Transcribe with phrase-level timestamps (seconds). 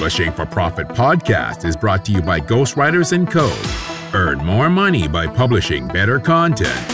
[0.00, 4.18] Publishing for Profit podcast is brought to you by Ghostwriters & Co.
[4.18, 6.90] Earn more money by publishing better content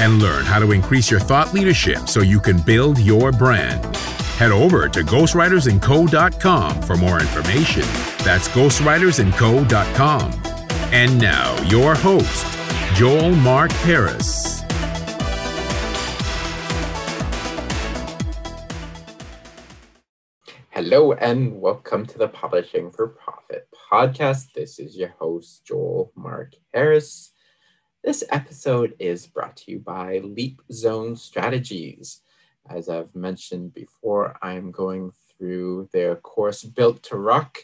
[0.00, 3.84] and learn how to increase your thought leadership so you can build your brand.
[4.38, 7.82] Head over to ghostwritersandco.com for more information.
[8.24, 10.32] That's ghostwritersandco.com.
[10.94, 12.58] And now, your host,
[12.94, 14.65] Joel Mark Harris.
[20.88, 24.52] Hello and welcome to the Publishing for Profit podcast.
[24.52, 27.32] This is your host, Joel Mark Harris.
[28.04, 32.20] This episode is brought to you by Leap Zone Strategies.
[32.70, 37.58] As I've mentioned before, I'm going through their course Built to Rock,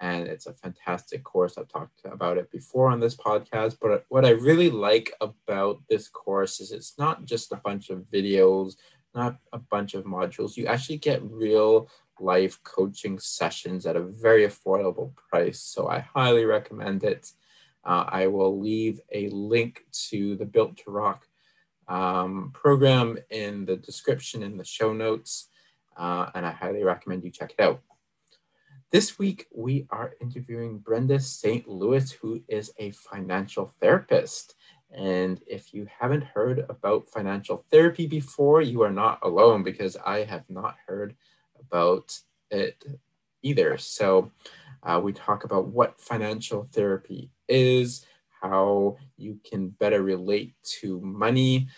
[0.00, 1.58] and it's a fantastic course.
[1.58, 6.08] I've talked about it before on this podcast, but what I really like about this
[6.08, 8.76] course is it's not just a bunch of videos,
[9.12, 10.56] not a bunch of modules.
[10.56, 11.88] You actually get real
[12.20, 15.60] life coaching sessions at a very affordable price.
[15.60, 17.32] So I highly recommend it.
[17.84, 21.26] Uh, I will leave a link to the Built to Rock
[21.88, 25.48] um, program in the description in the show notes,
[25.96, 27.80] uh, and I highly recommend you check it out.
[28.92, 31.68] This week, we are interviewing Brenda St.
[31.68, 34.56] Louis, who is a financial therapist.
[34.92, 40.24] And if you haven't heard about financial therapy before, you are not alone because I
[40.24, 41.14] have not heard
[41.60, 42.18] about
[42.50, 42.84] it
[43.42, 43.78] either.
[43.78, 44.30] So
[44.82, 48.04] uh, we talk about what financial therapy is,
[48.42, 51.68] how you can better relate to money.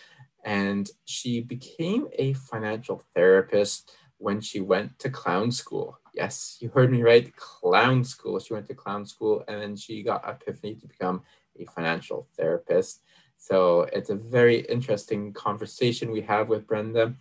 [0.45, 5.99] And she became a financial therapist when she went to clown school.
[6.13, 8.39] Yes, you heard me right, clown school.
[8.39, 11.23] She went to clown school and then she got epiphany to become
[11.59, 13.01] a financial therapist.
[13.37, 17.15] So it's a very interesting conversation we have with Brenda.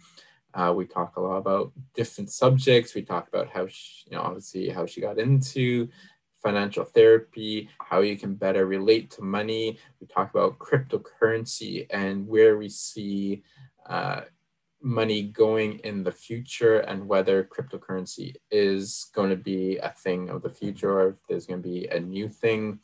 [0.55, 2.95] Uh, we talk a lot about different subjects.
[2.95, 5.89] We talk about how, she, you know, obviously how she got into
[6.43, 9.79] financial therapy, how you can better relate to money.
[10.01, 13.45] We talk about cryptocurrency and where we see
[13.89, 14.23] uh,
[14.83, 20.43] money going in the future and whether cryptocurrency is going to be a thing of
[20.43, 22.81] the future or if there's going to be a new thing.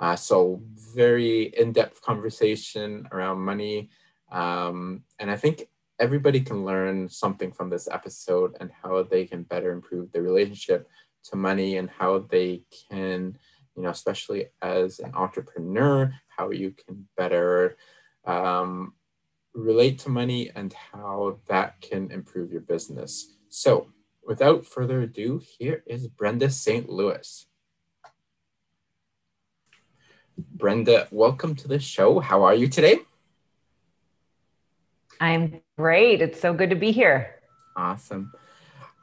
[0.00, 0.60] Uh, so
[0.94, 3.90] very in-depth conversation around money.
[4.30, 9.42] Um, and I think everybody can learn something from this episode and how they can
[9.42, 10.88] better improve their relationship
[11.24, 13.36] to money and how they can,
[13.76, 17.76] you know, especially as an entrepreneur, how you can better
[18.24, 18.94] um,
[19.54, 23.34] relate to money and how that can improve your business.
[23.48, 23.88] So,
[24.24, 26.88] without further ado, here is Brenda St.
[26.88, 27.46] Louis.
[30.36, 32.20] Brenda, welcome to the show.
[32.20, 33.00] How are you today?
[35.20, 36.22] I'm great.
[36.22, 37.34] It's so good to be here.
[37.76, 38.32] Awesome.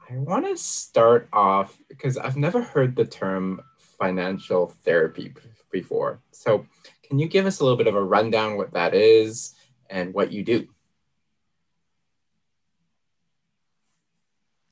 [0.10, 5.34] I want to start off because I've never heard the term financial therapy
[5.72, 6.22] before.
[6.32, 6.66] So,
[7.04, 9.54] can you give us a little bit of a rundown what that is
[9.90, 10.68] and what you do?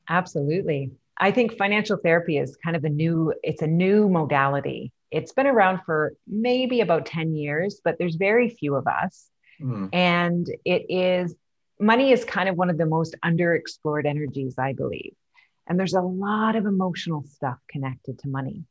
[0.10, 0.92] Absolutely.
[1.18, 4.92] I think financial therapy is kind of a new it's a new modality.
[5.12, 9.30] It's been around for maybe about 10 years, but there's very few of us.
[9.64, 9.90] Mm.
[9.94, 11.36] And it is
[11.80, 15.14] money is kind of one of the most underexplored energies, I believe.
[15.68, 18.66] And there's a lot of emotional stuff connected to money.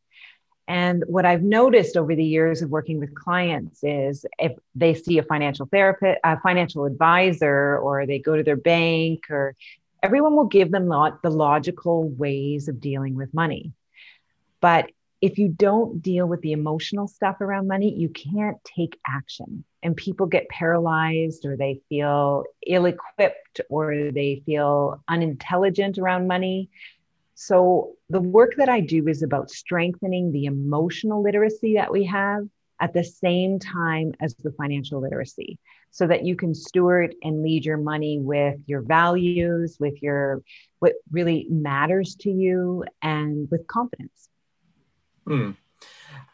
[0.69, 5.19] And what I've noticed over the years of working with clients is if they see
[5.19, 9.57] a financial therapist, a financial advisor, or they go to their bank, or
[10.03, 13.73] everyone will give them the logical ways of dealing with money.
[14.61, 14.91] But
[15.23, 19.65] if you don't deal with the emotional stuff around money, you can't take action.
[19.85, 26.71] And people get paralyzed or they feel ill equipped or they feel unintelligent around money.
[27.35, 32.47] So, the work that I do is about strengthening the emotional literacy that we have
[32.81, 35.57] at the same time as the financial literacy
[35.93, 40.43] so that you can steward and lead your money with your values, with your
[40.81, 44.29] what really matters to you, and with confidence.
[45.27, 45.53] Hmm.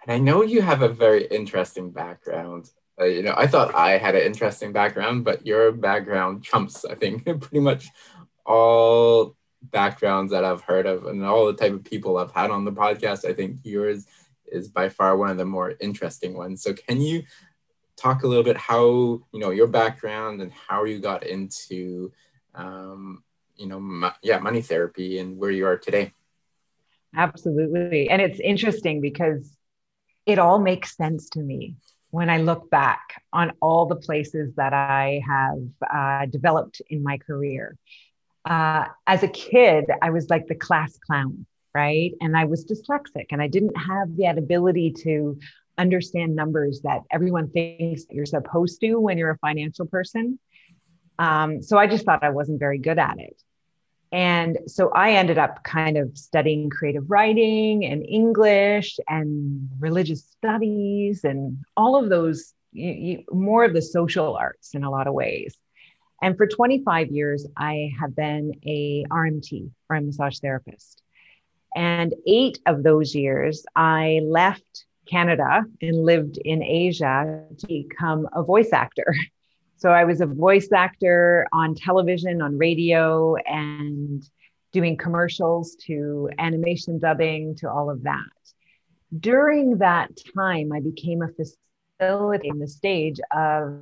[0.02, 2.70] And I know you have a very interesting background.
[3.00, 6.94] Uh, you know, I thought I had an interesting background, but your background trumps, I
[6.94, 7.88] think, pretty much
[8.44, 12.64] all backgrounds that I've heard of and all the type of people I've had on
[12.64, 13.29] the podcast.
[13.29, 14.06] I think yours
[14.46, 16.62] is by far one of the more interesting ones.
[16.62, 17.23] So, can you
[17.96, 22.12] talk a little bit how you know your background and how you got into,
[22.55, 23.23] um,
[23.56, 26.12] you know, yeah, money therapy and where you are today?
[27.18, 28.08] Absolutely.
[28.10, 29.56] And it's interesting because
[30.26, 31.76] it all makes sense to me
[32.10, 35.58] when I look back on all the places that I have
[35.92, 37.76] uh, developed in my career.
[38.44, 41.46] Uh, as a kid, I was like the class clown.
[41.74, 42.12] right?
[42.20, 45.38] And I was dyslexic and I didn't have that ability to
[45.78, 50.38] understand numbers that everyone thinks that you're supposed to when you're a financial person.
[51.18, 53.40] Um, so I just thought I wasn't very good at it.
[54.10, 61.25] And so I ended up kind of studying creative writing and English and religious studies
[61.25, 65.14] and all of those, you, you, more of the social arts in a lot of
[65.14, 65.56] ways.
[66.22, 71.02] And for 25 years, I have been a RMT or a massage therapist.
[71.76, 78.43] And eight of those years, I left Canada and lived in Asia to become a
[78.43, 79.14] voice actor.
[79.78, 84.22] So I was a voice actor on television, on radio, and
[84.72, 88.19] doing commercials to animation dubbing to all of that.
[89.20, 93.80] During that time, I became a facilitator on the stage of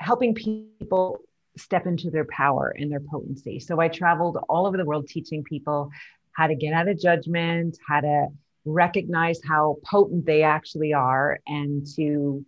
[0.00, 1.20] helping people
[1.58, 3.60] step into their power and their potency.
[3.60, 5.90] So I traveled all over the world teaching people
[6.32, 8.28] how to get out of judgment, how to
[8.64, 12.44] recognize how potent they actually are and to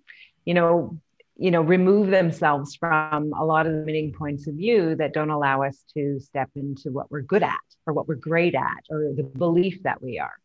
[0.46, 0.98] you know
[1.38, 5.30] you know remove themselves from a lot of the limiting points of view that don't
[5.30, 9.12] allow us to step into what we're good at or what we're great at or
[9.14, 10.38] the belief that we are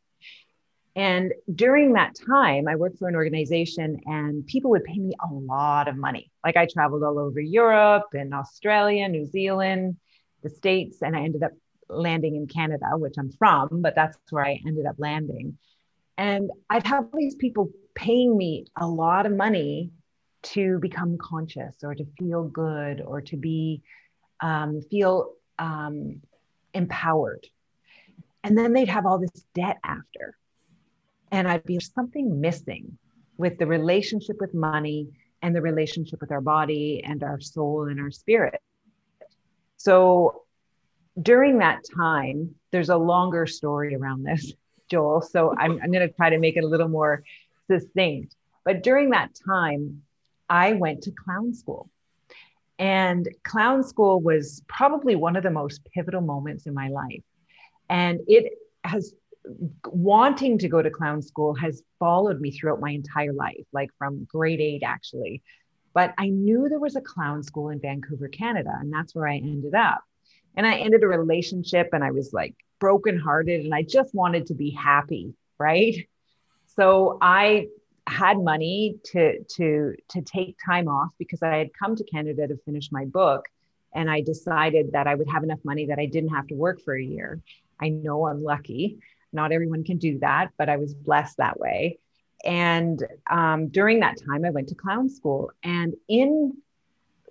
[0.96, 5.34] and during that time i worked for an organization and people would pay me a
[5.34, 9.96] lot of money like i traveled all over europe and australia new zealand
[10.44, 11.52] the states and i ended up
[11.92, 15.58] landing in Canada, which I'm from, but that's where I ended up landing.
[16.18, 19.92] And I'd have these people paying me a lot of money
[20.44, 23.82] to become conscious or to feel good or to be
[24.42, 26.22] um, feel um,
[26.74, 27.48] empowered.
[28.44, 30.36] And then they'd have all this debt after.
[31.32, 32.98] And I'd be something missing
[33.38, 35.10] with the relationship with money
[35.42, 38.60] and the relationship with our body and our soul and our spirit.
[39.78, 40.44] So
[41.22, 44.54] during that time, there's a longer story around this,
[44.92, 45.22] Joel.
[45.22, 47.24] So I'm, I'm going to try to make it a little more
[47.70, 48.36] succinct.
[48.64, 50.04] But during that time,
[50.52, 51.90] I went to clown school.
[52.78, 57.24] And clown school was probably one of the most pivotal moments in my life.
[57.90, 58.54] And it
[58.84, 59.14] has
[59.88, 64.26] wanting to go to clown school has followed me throughout my entire life, like from
[64.26, 65.42] grade eight, actually.
[65.94, 69.38] But I knew there was a clown school in Vancouver, Canada, and that's where I
[69.38, 70.04] ended up
[70.56, 74.54] and I ended a relationship and I was like brokenhearted and I just wanted to
[74.54, 75.96] be happy, right?
[76.76, 77.68] So I
[78.08, 82.58] had money to to to take time off because I had come to Canada to
[82.66, 83.46] finish my book
[83.94, 86.82] and I decided that I would have enough money that I didn't have to work
[86.82, 87.42] for a year.
[87.80, 89.00] I know I'm lucky.
[89.34, 92.00] Not everyone can do that, but I was blessed that way.
[92.44, 95.52] And um, during that time, I went to clown school.
[95.64, 96.54] And in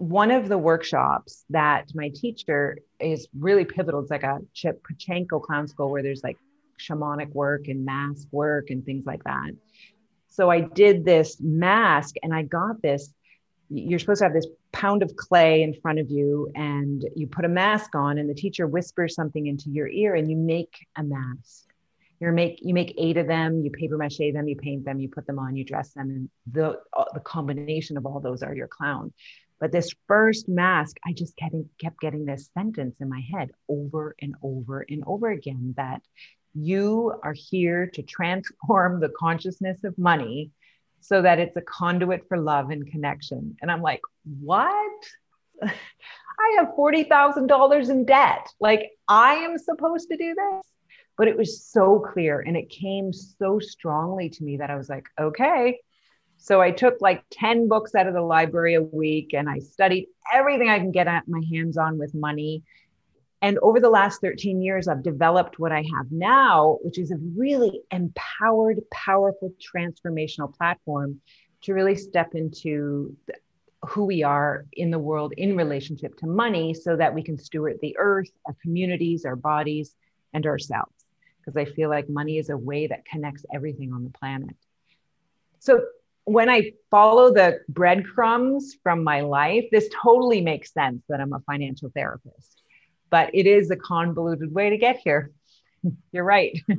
[0.01, 4.01] one of the workshops that my teacher is really pivotal.
[4.01, 6.39] It's like a Chip Pochinko clown school where there's like
[6.79, 9.51] shamanic work and mask work and things like that.
[10.31, 13.13] So I did this mask and I got this.
[13.69, 17.45] You're supposed to have this pound of clay in front of you and you put
[17.45, 21.03] a mask on and the teacher whispers something into your ear and you make a
[21.03, 21.67] mask.
[22.21, 25.09] You make you make eight of them, you paper mache them, you paint them, you
[25.09, 26.79] put them on, you dress them, and the
[27.15, 29.13] the combination of all those are your clown.
[29.59, 34.17] But this first mask, I just kept, kept getting this sentence in my head over
[34.21, 36.03] and over and over again that
[36.55, 40.51] you are here to transform the consciousness of money
[41.01, 43.57] so that it's a conduit for love and connection.
[43.63, 44.01] And I'm like,
[44.41, 45.05] what?
[45.63, 48.49] I have $40,000 in debt.
[48.61, 50.67] Like, I am supposed to do this.
[51.17, 54.89] But it was so clear and it came so strongly to me that I was
[54.89, 55.79] like, okay,
[56.39, 60.07] so I took like 10 books out of the library a week and I studied
[60.33, 62.63] everything I can get my hands on with money.
[63.43, 67.17] And over the last 13 years, I've developed what I have now, which is a
[67.37, 71.21] really empowered, powerful, transformational platform
[71.63, 73.17] to really step into
[73.87, 77.79] who we are in the world in relationship to money so that we can steward
[77.81, 79.95] the earth, our communities, our bodies,
[80.35, 80.93] and ourselves.
[81.39, 84.55] Because I feel like money is a way that connects everything on the planet.
[85.61, 85.85] So
[86.25, 91.41] when I follow the breadcrumbs from my life, this totally makes sense that I'm a
[91.41, 92.60] financial therapist,
[93.11, 95.33] but it is a convoluted way to get here.
[96.13, 96.59] You're right.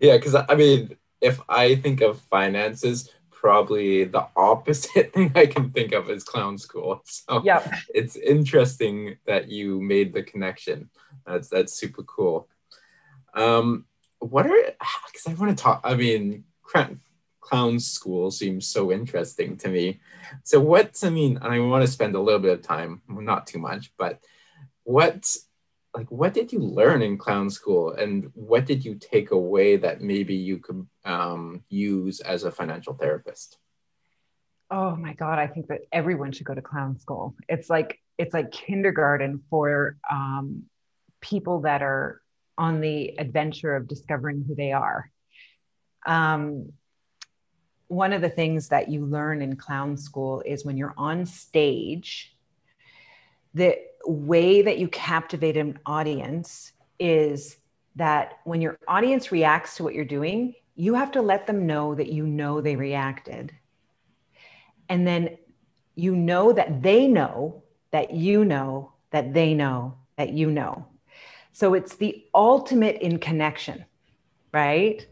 [0.00, 5.70] Yeah, because I mean, if I think of finances, probably the opposite thing I can
[5.70, 7.02] think of is clown school.
[7.04, 7.68] So yep.
[7.94, 10.90] it's interesting that you made the connection.
[11.26, 12.48] That's that's super cool.
[13.34, 13.86] Um,
[14.20, 14.56] what are
[15.06, 15.80] because I want to talk.
[15.84, 16.44] I mean,
[17.40, 20.00] clown school seems so interesting to me.
[20.44, 23.58] So what I mean, I want to spend a little bit of time, not too
[23.58, 24.20] much, but
[24.84, 25.34] what
[25.94, 27.92] like what did you learn in clown school?
[27.92, 32.94] And what did you take away that maybe you could um, use as a financial
[32.94, 33.58] therapist?
[34.70, 37.34] Oh my god i think that everyone should go to clown school.
[37.48, 40.64] It's like it's like kindergarten for um,
[41.20, 42.20] people that are
[42.58, 45.10] on the adventure of discovering who they are.
[46.06, 46.72] Um,
[47.86, 52.34] one of the things that you learn in clown school is when you're on stage
[53.54, 57.56] the way that you captivate an audience is
[57.96, 61.94] that when your audience reacts to what you're doing, you have to let them know
[61.94, 63.52] that you know they reacted.
[64.88, 65.36] And then
[65.94, 70.86] you know that they know that you know that they know that you know.
[71.52, 73.84] So it's the ultimate in connection,
[74.52, 75.04] right?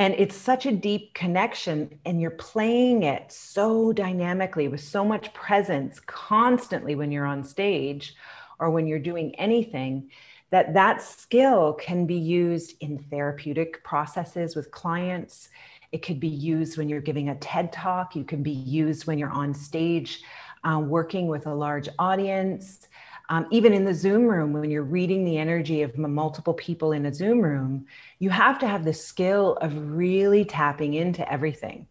[0.00, 5.30] And it's such a deep connection, and you're playing it so dynamically with so much
[5.34, 8.14] presence constantly when you're on stage
[8.58, 10.08] or when you're doing anything
[10.48, 15.50] that that skill can be used in therapeutic processes with clients.
[15.92, 18.16] It could be used when you're giving a ted talk.
[18.16, 20.22] You can be used when you're on stage
[20.64, 22.88] uh, working with a large audience
[23.30, 27.06] um, even in the zoom room when you're reading the energy of multiple people in
[27.06, 27.86] a zoom room
[28.18, 31.86] you have to have the skill of really tapping into everything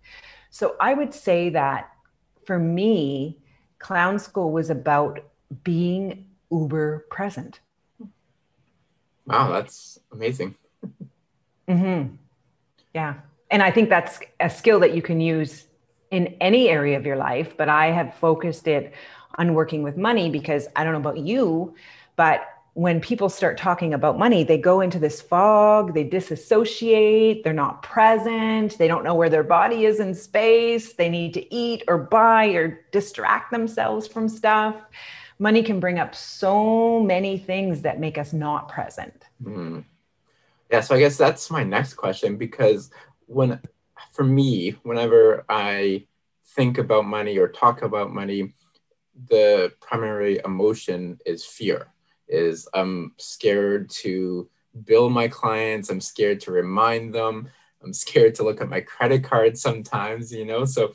[0.51, 1.89] so i would say that
[2.45, 3.39] for me
[3.79, 5.19] clown school was about
[5.63, 7.59] being uber present.
[9.25, 10.55] Wow, that's amazing.
[11.67, 12.15] mm-hmm.
[12.93, 13.15] Yeah.
[13.51, 15.65] And I think that's a skill that you can use
[16.11, 18.93] in any area of your life, but I have focused it
[19.35, 21.75] on working with money because I don't know about you,
[22.15, 22.41] but
[22.73, 27.81] when people start talking about money, they go into this fog, they disassociate, they're not
[27.83, 31.97] present, they don't know where their body is in space, they need to eat or
[31.97, 34.75] buy or distract themselves from stuff
[35.39, 39.23] money can bring up so many things that make us not present.
[39.43, 39.85] Mm.
[40.69, 42.91] Yeah, so I guess that's my next question because
[43.25, 43.59] when,
[44.11, 46.05] for me, whenever I
[46.45, 48.53] think about money or talk about money,
[49.27, 51.93] the primary emotion is fear.
[52.27, 54.49] Is I'm scared to
[54.85, 55.89] bill my clients.
[55.89, 57.49] I'm scared to remind them.
[57.83, 60.31] I'm scared to look at my credit card sometimes.
[60.31, 60.93] You know, so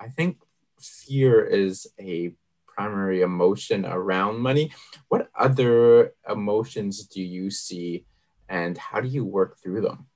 [0.00, 0.38] I think
[0.80, 2.34] fear is a
[2.66, 4.72] primary emotion around money.
[5.08, 8.04] What other emotions do you see
[8.48, 10.06] and how do you work through them?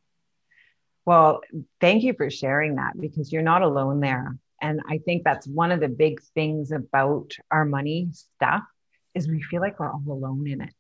[1.05, 1.41] Well,
[1.81, 4.37] thank you for sharing that because you're not alone there.
[4.61, 8.65] And I think that's one of the big things about our money stuff
[9.15, 10.75] is we feel like we're all alone in it.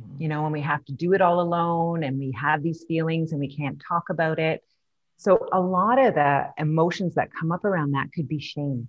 [0.00, 0.22] Mm-hmm.
[0.22, 3.32] You know, and we have to do it all alone and we have these feelings
[3.32, 4.62] and we can't talk about it.
[5.16, 8.88] So a lot of the emotions that come up around that could be shame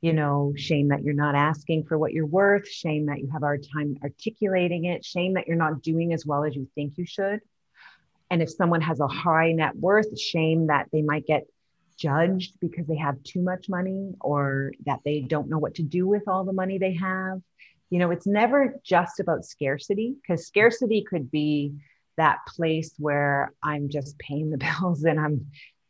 [0.00, 3.42] you know, shame that you're not asking for what you're worth, shame that you have
[3.42, 6.96] a hard time articulating it, shame that you're not doing as well as you think
[6.96, 7.40] you should.
[8.30, 11.46] And if someone has a high net worth, shame that they might get
[12.00, 16.06] judged because they have too much money or that they don't know what to do
[16.06, 17.40] with all the money they have.
[17.90, 21.74] You know, it's never just about scarcity because scarcity could be
[22.16, 25.46] that place where I'm just paying the bills and I'm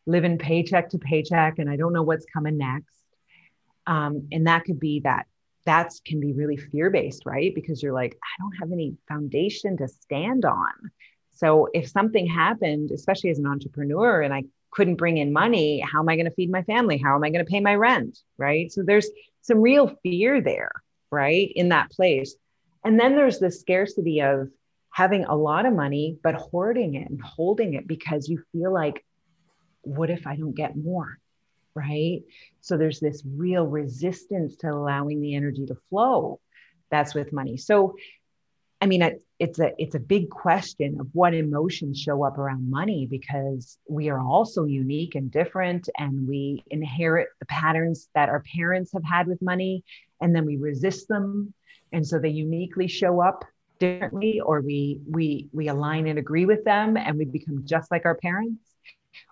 [0.07, 3.01] living paycheck to paycheck and I don't know what's coming next
[3.87, 5.27] um, and that could be that
[5.67, 7.55] that can be really fear based, right?
[7.55, 10.73] Because you're like, I don't have any foundation to stand on.
[11.35, 16.01] So if something happened, especially as an entrepreneur, and I couldn't bring in money, how
[16.01, 16.99] am I going to feed my family?
[16.99, 18.19] How am I going to pay my rent?
[18.39, 18.71] Right.
[18.73, 19.09] So there's
[19.43, 20.73] some real fear there,
[21.11, 21.51] right?
[21.55, 22.35] In that place.
[22.85, 24.49] And then there's the scarcity of
[24.91, 29.05] having a lot of money, but hoarding it and holding it because you feel like,
[29.83, 31.19] what if I don't get more?
[31.75, 32.23] right?
[32.61, 36.41] So there's this real resistance to allowing the energy to flow.
[36.91, 37.57] That's with money.
[37.57, 37.95] So,
[38.81, 39.03] I mean,
[39.39, 44.09] it's a it's a big question of what emotions show up around money because we
[44.09, 49.05] are all so unique and different, and we inherit the patterns that our parents have
[49.05, 49.85] had with money,
[50.21, 51.53] and then we resist them,
[51.93, 53.45] and so they uniquely show up
[53.79, 58.07] differently, or we we we align and agree with them, and we become just like
[58.07, 58.63] our parents.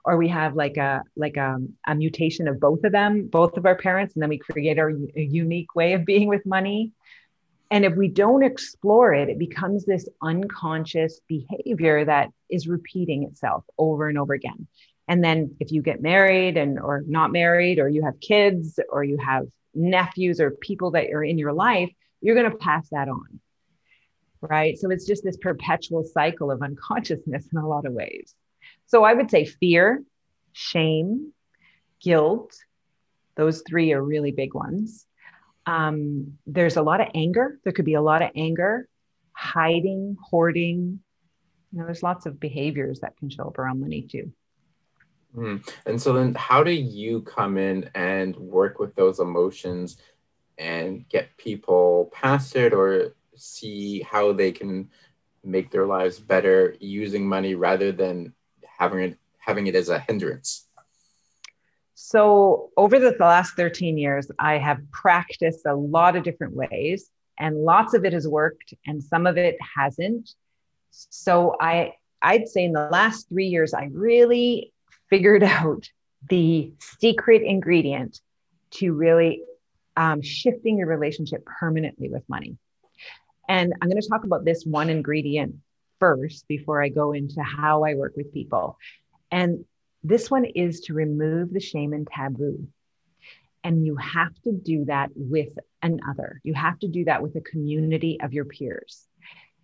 [0.05, 3.65] Or we have like a like a, a mutation of both of them both of
[3.65, 6.93] our parents and then we create our unique way of being with money
[7.71, 13.65] and if we don't explore it it becomes this unconscious behavior that is repeating itself
[13.79, 14.67] over and over again
[15.07, 19.05] and then if you get married and or not married or you have kids or
[19.05, 23.09] you have nephews or people that are in your life you're going to pass that
[23.09, 23.41] on
[24.41, 28.35] right so it's just this perpetual cycle of unconsciousness in a lot of ways
[28.89, 30.03] so I would say fear,
[30.53, 31.33] shame,
[32.01, 32.55] guilt.
[33.37, 35.07] Those three are really big ones.
[35.69, 37.61] Um, there's a lot of anger.
[37.63, 38.89] There could be a lot of anger,
[39.33, 41.01] hiding, hoarding.
[41.71, 44.33] You know, there's lots of behaviors that can show up around money too.
[45.37, 45.69] Mm.
[45.85, 49.99] And so then how do you come in and work with those emotions
[50.57, 54.89] and get people past it or see how they can
[55.45, 58.33] make their lives better using money rather than
[58.79, 60.68] having it having it as a hindrance?
[62.01, 67.57] So, over the last 13 years, I have practiced a lot of different ways, and
[67.57, 70.33] lots of it has worked, and some of it hasn't.
[70.91, 74.73] So, I I'd say in the last three years, I really
[75.11, 75.91] figured out
[76.31, 78.21] the secret ingredient
[78.75, 79.43] to really
[79.97, 82.57] um, shifting your relationship permanently with money.
[83.49, 85.57] And I'm going to talk about this one ingredient
[85.99, 88.79] first before I go into how I work with people.
[89.33, 89.65] And
[90.03, 92.69] this one is to remove the shame and taboo.
[93.65, 95.51] And you have to do that with
[95.83, 96.41] another.
[96.45, 99.05] You have to do that with a community of your peers.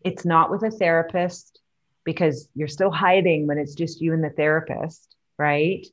[0.05, 1.61] It's not with a therapist
[2.05, 5.87] because you're still hiding when it's just you and the therapist, right?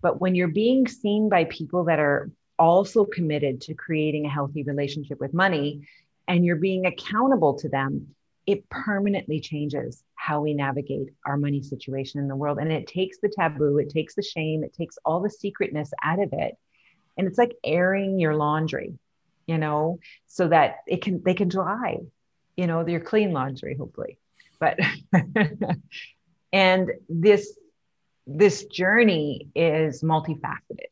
[0.00, 4.62] But when you're being seen by people that are also committed to creating a healthy
[4.62, 5.86] relationship with money
[6.26, 8.14] and you're being accountable to them,
[8.48, 12.56] it permanently changes how we navigate our money situation in the world.
[12.56, 16.18] And it takes the taboo, it takes the shame, it takes all the secretness out
[16.18, 16.56] of it.
[17.18, 18.94] And it's like airing your laundry,
[19.46, 21.98] you know, so that it can, they can dry,
[22.56, 24.18] you know, your clean laundry, hopefully.
[24.58, 24.78] But,
[26.52, 27.54] and this,
[28.26, 30.88] this journey is multifaceted.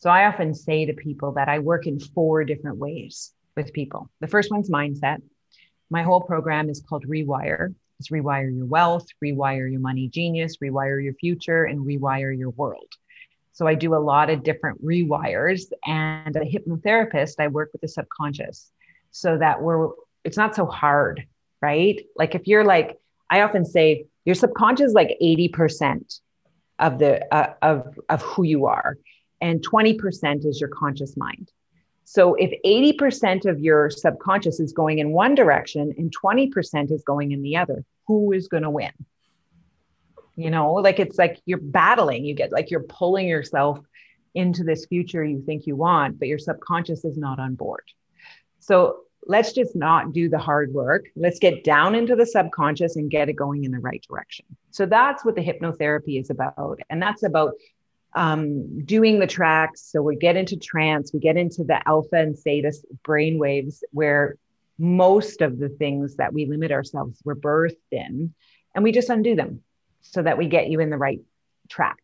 [0.00, 4.10] So I often say to people that I work in four different ways with people.
[4.20, 5.22] The first one's mindset.
[5.90, 7.74] My whole program is called Rewire.
[7.98, 12.88] It's rewire your wealth, rewire your money genius, rewire your future, and rewire your world.
[13.52, 15.64] So I do a lot of different rewires.
[15.84, 18.70] And a hypnotherapist, I work with the subconscious
[19.10, 19.90] so that we're
[20.24, 21.26] it's not so hard,
[21.60, 22.00] right?
[22.16, 26.20] Like if you're like, I often say your subconscious is like 80%
[26.78, 28.96] of the uh, of of who you are
[29.40, 31.50] and 20% is your conscious mind.
[32.10, 37.30] So if 80% of your subconscious is going in one direction and 20% is going
[37.30, 38.90] in the other, who is going to win?
[40.34, 43.78] You know, like it's like you're battling, you get like you're pulling yourself
[44.34, 47.84] into this future you think you want, but your subconscious is not on board.
[48.58, 51.06] So let's just not do the hard work.
[51.14, 54.46] Let's get down into the subconscious and get it going in the right direction.
[54.72, 56.80] So that's what the hypnotherapy is about.
[56.90, 57.52] And that's about
[58.14, 59.82] um, doing the tracks.
[59.90, 62.72] So we get into trance, we get into the alpha and theta
[63.04, 64.36] brain waves where
[64.78, 68.34] most of the things that we limit ourselves were birthed in,
[68.74, 69.60] and we just undo them
[70.00, 71.20] so that we get you in the right
[71.68, 71.98] track.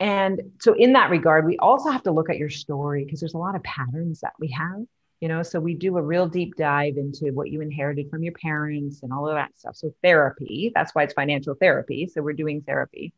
[0.00, 3.34] And so, in that regard, we also have to look at your story because there's
[3.34, 4.80] a lot of patterns that we have,
[5.20, 5.42] you know.
[5.42, 9.12] So, we do a real deep dive into what you inherited from your parents and
[9.12, 9.76] all of that stuff.
[9.76, 12.10] So, therapy that's why it's financial therapy.
[12.12, 13.12] So, we're doing therapy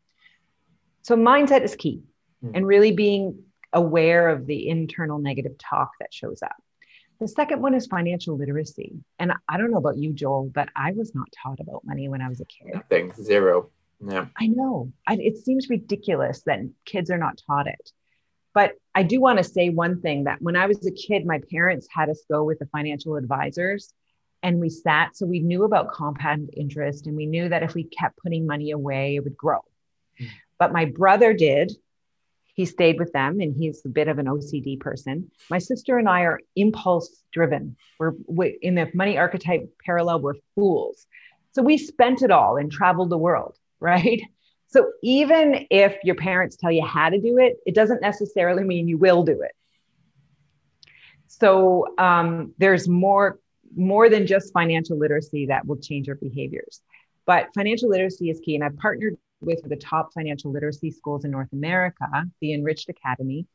[1.03, 2.03] so mindset is key
[2.45, 2.55] mm-hmm.
[2.55, 6.57] and really being aware of the internal negative talk that shows up.
[7.21, 8.95] The second one is financial literacy.
[9.19, 12.21] And I don't know about you, Joel, but I was not taught about money when
[12.21, 12.75] I was a kid.
[12.75, 13.71] Nothing, zero.
[14.05, 14.27] Yeah.
[14.37, 14.93] I know.
[15.07, 17.93] I, it seems ridiculous that kids are not taught it.
[18.55, 21.41] But I do want to say one thing that when I was a kid, my
[21.51, 23.95] parents had us go with the financial advisors
[24.43, 25.17] and we sat.
[25.17, 28.73] So we knew about compound interest and we knew that if we kept putting money
[28.73, 29.61] away, it would grow.
[30.59, 31.73] But my brother did.
[32.55, 35.31] He stayed with them and he's a bit of an OCD person.
[35.49, 37.77] My sister and I are impulse driven.
[37.99, 41.07] We're we, in the money archetype parallel, we're fools.
[41.53, 44.21] So we spent it all and traveled the world, right?
[44.69, 48.89] So even if your parents tell you how to do it, it doesn't necessarily mean
[48.89, 49.53] you will do it.
[51.27, 53.39] So um, there's more
[53.75, 56.83] more than just financial literacy that will change your behaviors.
[57.25, 58.55] But financial literacy is key.
[58.55, 62.07] And I've partnered with the top financial literacy schools in North America,
[62.41, 63.47] the Enriched Academy.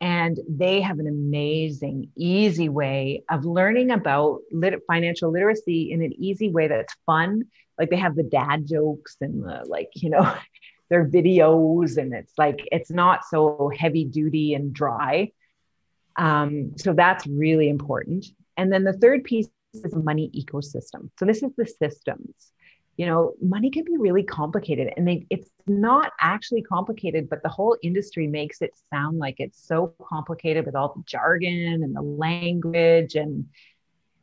[0.00, 6.12] And they have an amazing, easy way of learning about lit- financial literacy in an
[6.18, 7.44] easy way that's fun.
[7.78, 10.32] Like they have the dad jokes and the, like, you know,
[10.90, 15.32] their videos, and it's like, it's not so heavy duty and dry.
[16.16, 18.26] Um, so that's really important.
[18.56, 21.10] And then the third piece is money ecosystem.
[21.18, 22.52] So this is the systems
[22.98, 27.48] you know money can be really complicated and they, it's not actually complicated but the
[27.48, 32.02] whole industry makes it sound like it's so complicated with all the jargon and the
[32.02, 33.46] language and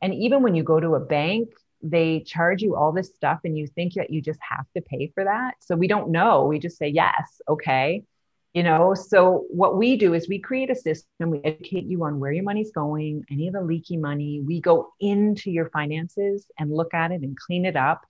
[0.02, 1.48] and even when you go to a bank
[1.82, 5.10] they charge you all this stuff and you think that you just have to pay
[5.14, 5.54] for that.
[5.60, 6.46] So we don't know.
[6.46, 8.02] We just say yes okay.
[8.54, 12.18] You know so what we do is we create a system we educate you on
[12.18, 14.40] where your money's going any of the leaky money.
[14.40, 18.06] We go into your finances and look at it and clean it up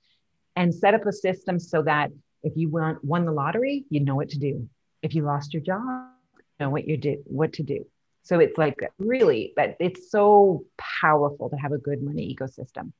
[0.56, 2.10] and set up a system so that
[2.42, 4.68] if you won, won the lottery you know what to do
[5.02, 7.86] if you lost your job you know what you did what to do
[8.22, 12.92] so it's like really that it's so powerful to have a good money ecosystem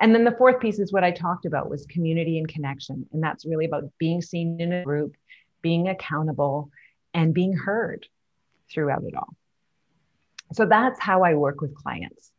[0.00, 3.22] and then the fourth piece is what i talked about was community and connection and
[3.22, 5.16] that's really about being seen in a group
[5.66, 6.70] being accountable,
[7.12, 8.06] and being heard
[8.72, 9.34] throughout it all.
[10.52, 12.30] So that's how I work with clients.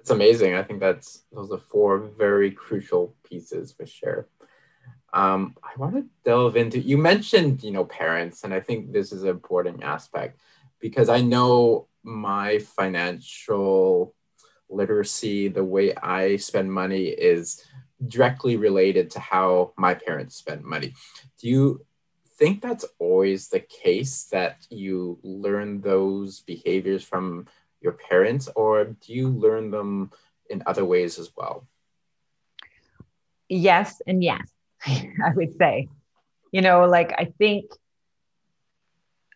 [0.00, 0.54] It's amazing.
[0.54, 4.28] I think that's those are four very crucial pieces for sure.
[5.12, 9.12] Um, I want to delve into you mentioned, you know, parents, and I think this
[9.12, 10.38] is an important aspect
[10.80, 14.14] because I know my financial
[14.68, 17.62] literacy, the way I spend money is
[18.06, 20.94] directly related to how my parents spend money.
[21.40, 21.86] Do you
[22.36, 27.46] think that's always the case that you learn those behaviors from
[27.80, 30.10] your parents, or do you learn them
[30.50, 31.66] in other ways as well?
[33.48, 34.50] Yes, and yes,
[34.86, 35.88] I would say.
[36.52, 37.66] You know, like I think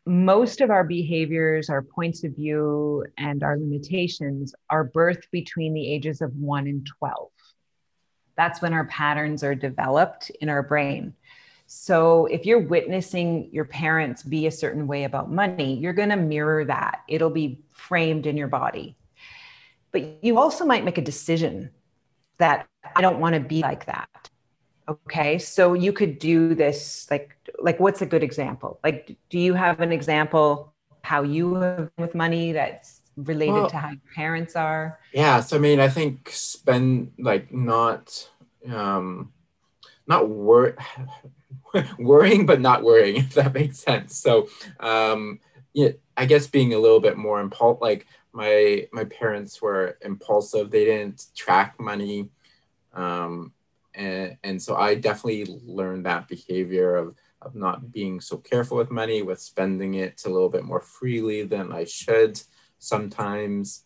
[0.04, 5.92] most of our behaviors, our points of view, and our limitations are birthed between the
[5.92, 7.30] ages of one and 12.
[8.36, 11.14] That's when our patterns are developed in our brain.
[11.74, 16.16] So if you're witnessing your parents be a certain way about money, you're going to
[16.16, 17.00] mirror that.
[17.08, 18.94] It'll be framed in your body.
[19.90, 21.70] But you also might make a decision
[22.36, 24.08] that I don't want to be like that.
[24.86, 25.38] Okay?
[25.38, 28.78] So you could do this like like what's a good example?
[28.84, 33.76] Like do you have an example how you have with money that's related well, to
[33.78, 35.00] how your parents are?
[35.14, 38.28] Yeah, so I mean, I think spend like not
[38.70, 39.32] um
[40.06, 40.78] not work
[41.98, 44.16] worrying but not worrying if that makes sense.
[44.16, 44.48] So
[44.80, 45.40] um
[45.74, 45.88] yeah
[46.18, 50.70] i guess being a little bit more impulsive like my my parents were impulsive.
[50.70, 52.30] They didn't track money
[52.94, 53.52] um
[53.94, 58.90] and and so i definitely learned that behavior of of not being so careful with
[58.90, 62.40] money with spending it a little bit more freely than i should
[62.78, 63.84] sometimes.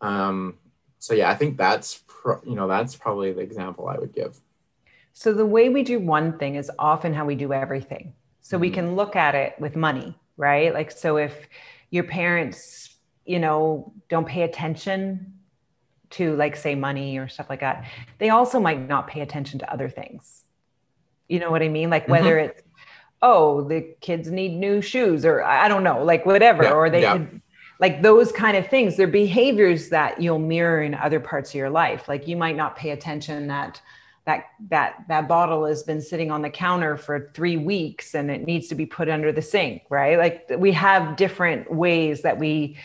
[0.00, 0.58] Um
[0.98, 4.40] so yeah i think that's pro- you know that's probably the example i would give
[5.12, 8.14] so the way we do one thing is often how we do everything.
[8.40, 8.60] So mm-hmm.
[8.60, 10.72] we can look at it with money, right?
[10.72, 11.48] Like, so if
[11.90, 15.34] your parents, you know, don't pay attention
[16.10, 17.86] to, like, say, money or stuff like that,
[18.18, 20.44] they also might not pay attention to other things.
[21.28, 21.90] You know what I mean?
[21.90, 22.50] Like, whether mm-hmm.
[22.50, 22.62] it's,
[23.22, 27.02] oh, the kids need new shoes, or I don't know, like, whatever, yeah, or they
[27.02, 27.18] yeah.
[27.18, 27.40] could
[27.80, 31.68] like those kind of things they're behaviors that you'll mirror in other parts of your
[31.68, 33.80] life like you might not pay attention that
[34.24, 38.44] that that that bottle has been sitting on the counter for 3 weeks and it
[38.44, 40.18] needs to be put under the sink right?
[40.18, 42.76] Like we have different ways that we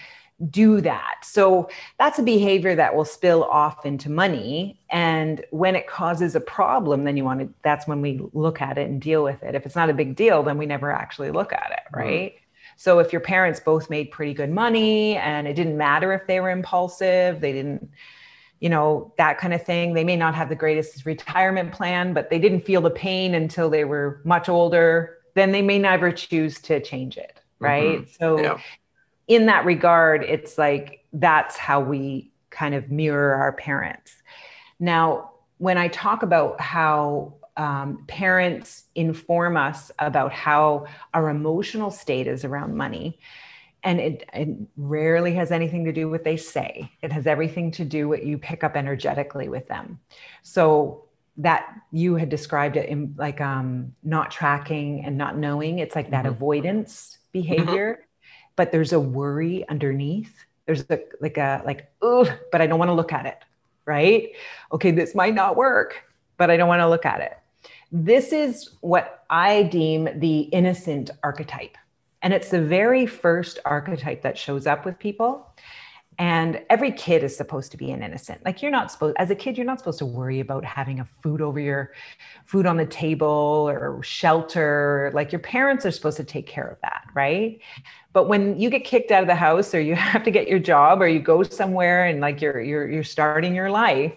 [0.51, 1.15] do that.
[1.23, 4.79] So that's a behavior that will spill off into money.
[4.91, 8.77] And when it causes a problem then you want to that's when we look at
[8.77, 9.55] it and deal with it.
[9.55, 12.33] If it's not a big deal then we never actually look at it right.
[12.33, 12.43] mm-hmm.
[12.77, 16.39] so if your parents both made pretty good money and it didn't matter if they
[16.39, 17.89] were impulsive they didn't
[18.59, 19.93] you know, that kind of thing.
[19.93, 23.69] They may not have the greatest retirement plan, but they didn't feel the pain until
[23.69, 25.17] they were much older.
[25.35, 27.39] Then they may never choose to change it.
[27.59, 27.99] Right.
[27.99, 28.11] Mm-hmm.
[28.19, 28.59] So, yeah.
[29.27, 34.15] in that regard, it's like that's how we kind of mirror our parents.
[34.79, 42.27] Now, when I talk about how um, parents inform us about how our emotional state
[42.27, 43.19] is around money,
[43.87, 46.91] and it, it, rarely has anything to do with what they say.
[47.01, 49.99] It has everything to do what you pick up energetically with them.
[50.43, 51.05] So
[51.37, 55.79] that you had described it in like um not tracking and not knowing.
[55.79, 56.33] It's like that mm-hmm.
[56.33, 58.31] avoidance behavior mm-hmm.
[58.57, 60.33] but there's a worry underneath.
[60.65, 63.39] There's a like a like oh but i don't want to look at it
[63.85, 64.31] right?
[64.73, 66.03] Okay this might not work
[66.35, 67.37] but i don't want to look at it.
[67.89, 71.77] This is what i deem the innocent archetype
[72.21, 75.47] and it's the very first archetype that shows up with people.
[76.19, 78.43] And every kid is supposed to be an innocent.
[78.43, 81.07] Like you're not supposed, as a kid, you're not supposed to worry about having a
[81.21, 81.91] food over your
[82.45, 85.11] food on the table or shelter.
[85.13, 87.59] Like your parents are supposed to take care of that, right?
[88.13, 90.57] But when you get kicked out of the house or you have to get your
[90.57, 94.15] job or you go somewhere and like you're you're you're starting your life,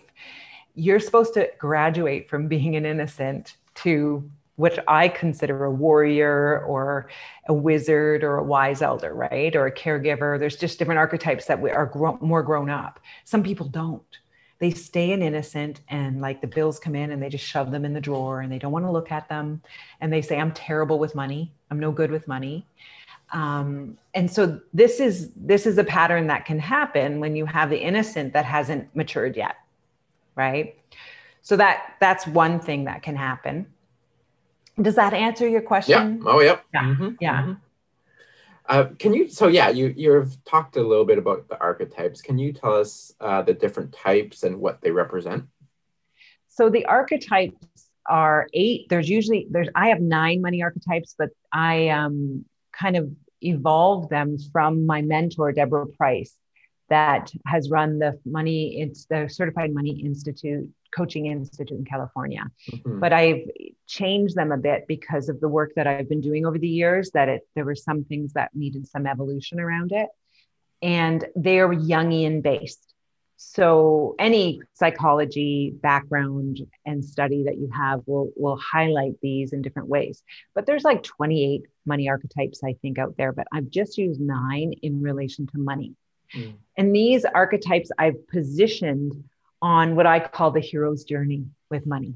[0.75, 7.09] you're supposed to graduate from being an innocent to which I consider a warrior or
[7.49, 9.57] a wizard or a wise elder, right?
[9.57, 10.39] Or a caregiver.
[10.39, 13.01] There's just different archetypes that we are more grown up.
[13.25, 14.03] Some people don't.
[14.59, 17.87] they stay an innocent and like the bills come in and they just shove them
[17.87, 19.63] in the drawer and they don't want to look at them
[20.03, 22.67] and they say i'm terrible with money i'm no good with money
[23.33, 27.71] um, and so this is this is a pattern that can happen when you have
[27.71, 29.57] the innocent that hasn't matured yet
[30.37, 30.77] right
[31.41, 33.67] so that that's one thing that can happen
[34.83, 36.23] does that answer your question?
[36.23, 36.31] Yeah.
[36.31, 36.65] Oh yep.
[36.73, 36.85] Yeah.
[36.85, 37.09] Mm-hmm.
[37.21, 37.43] yeah.
[37.43, 37.53] Mm-hmm.
[38.69, 42.23] Uh, can you so yeah you you've talked a little bit about the archetypes.
[42.23, 45.45] Can you tell us uh, the different types and what they represent?
[46.49, 47.57] So the archetypes
[48.07, 48.89] are eight.
[48.89, 53.11] There's usually there's i have nine money archetypes but i um kind of
[53.43, 56.35] evolved them from my mentor deborah price
[56.91, 62.45] that has run the money it's the certified money institute coaching institute in california.
[62.71, 63.01] Mm-hmm.
[63.01, 63.49] but i've
[63.87, 67.11] changed them a bit because of the work that i've been doing over the years
[67.13, 70.09] that it there were some things that needed some evolution around it.
[70.83, 72.95] And they are jungian based.
[73.37, 79.89] So any psychology background and study that you have will will highlight these in different
[79.89, 80.23] ways.
[80.55, 84.73] But there's like 28 money archetypes i think out there but i've just used nine
[84.83, 85.95] in relation to money
[86.35, 86.55] Mm.
[86.77, 89.25] And these archetypes I've positioned
[89.63, 92.15] on what I call the hero's journey with money.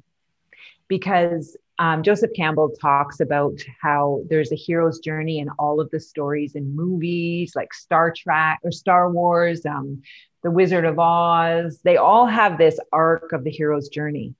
[0.89, 5.99] Because um, Joseph Campbell talks about how there's a hero's journey in all of the
[5.99, 10.03] stories and movies like Star Trek or Star Wars, um,
[10.43, 11.81] The Wizard of Oz.
[11.83, 14.35] They all have this arc of the hero's journey.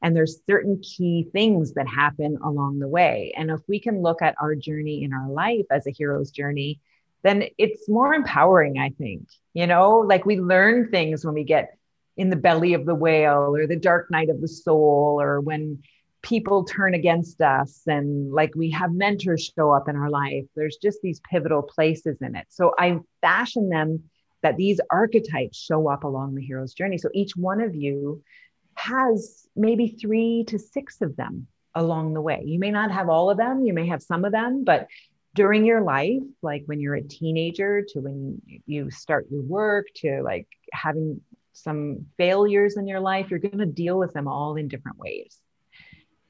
[0.00, 3.32] And there's certain key things that happen along the way.
[3.36, 6.80] And if we can look at our journey in our life as a hero's journey,
[7.22, 9.28] then it's more empowering, I think.
[9.54, 11.76] You know, like we learn things when we get
[12.16, 15.82] in the belly of the whale or the dark night of the soul or when
[16.22, 20.44] people turn against us and like we have mentors show up in our life.
[20.56, 22.46] There's just these pivotal places in it.
[22.48, 24.02] So I fashion them
[24.42, 26.98] that these archetypes show up along the hero's journey.
[26.98, 28.22] So each one of you
[28.74, 32.42] has maybe three to six of them along the way.
[32.44, 34.88] You may not have all of them, you may have some of them, but
[35.38, 40.20] during your life, like when you're a teenager to when you start your work to
[40.24, 41.20] like having
[41.52, 45.38] some failures in your life, you're going to deal with them all in different ways.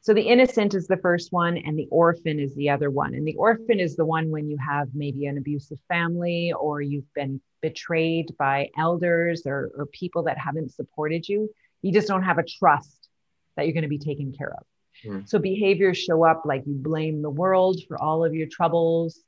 [0.02, 3.14] So the innocent is the first one, and the orphan is the other one.
[3.14, 7.14] And the orphan is the one when you have maybe an abusive family or you've
[7.14, 11.48] been betrayed by elders or, or people that haven't supported you.
[11.80, 13.08] You just don't have a trust
[13.56, 14.66] that you're going to be taken care of.
[15.04, 15.28] Mm.
[15.28, 19.20] So behaviors show up like you blame the world for all of your troubles.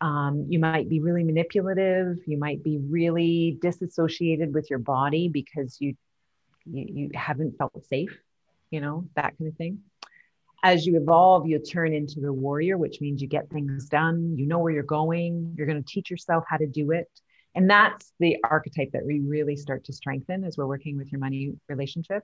[0.00, 2.18] Um, you might be really manipulative.
[2.26, 5.94] You might be really disassociated with your body because you,
[6.64, 8.16] you, you haven't felt safe,
[8.70, 9.80] you know, that kind of thing.
[10.62, 14.36] As you evolve, you turn into the warrior, which means you get things done.
[14.36, 15.54] You know where you're going.
[15.56, 17.08] You're going to teach yourself how to do it.
[17.54, 21.20] And that's the archetype that we really start to strengthen as we're working with your
[21.20, 22.22] money relationship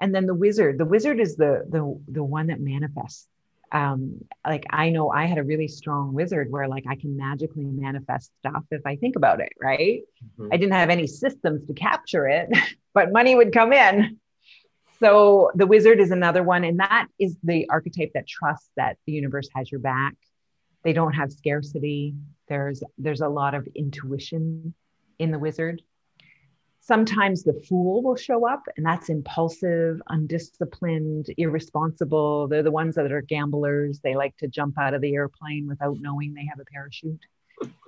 [0.00, 3.28] and then the wizard the wizard is the the the one that manifests.
[3.72, 7.64] Um like i know i had a really strong wizard where like i can magically
[7.64, 10.02] manifest stuff if i think about it right?
[10.22, 10.52] Mm-hmm.
[10.52, 12.48] i didn't have any systems to capture it
[12.96, 14.18] but money would come in.
[15.00, 19.12] So the wizard is another one and that is the archetype that trusts that the
[19.12, 20.14] universe has your back.
[20.82, 22.14] They don't have scarcity.
[22.48, 24.72] There's there's a lot of intuition
[25.18, 25.82] in the wizard
[26.86, 32.46] Sometimes the fool will show up, and that's impulsive, undisciplined, irresponsible.
[32.46, 33.98] They're the ones that are gamblers.
[33.98, 37.18] They like to jump out of the airplane without knowing they have a parachute.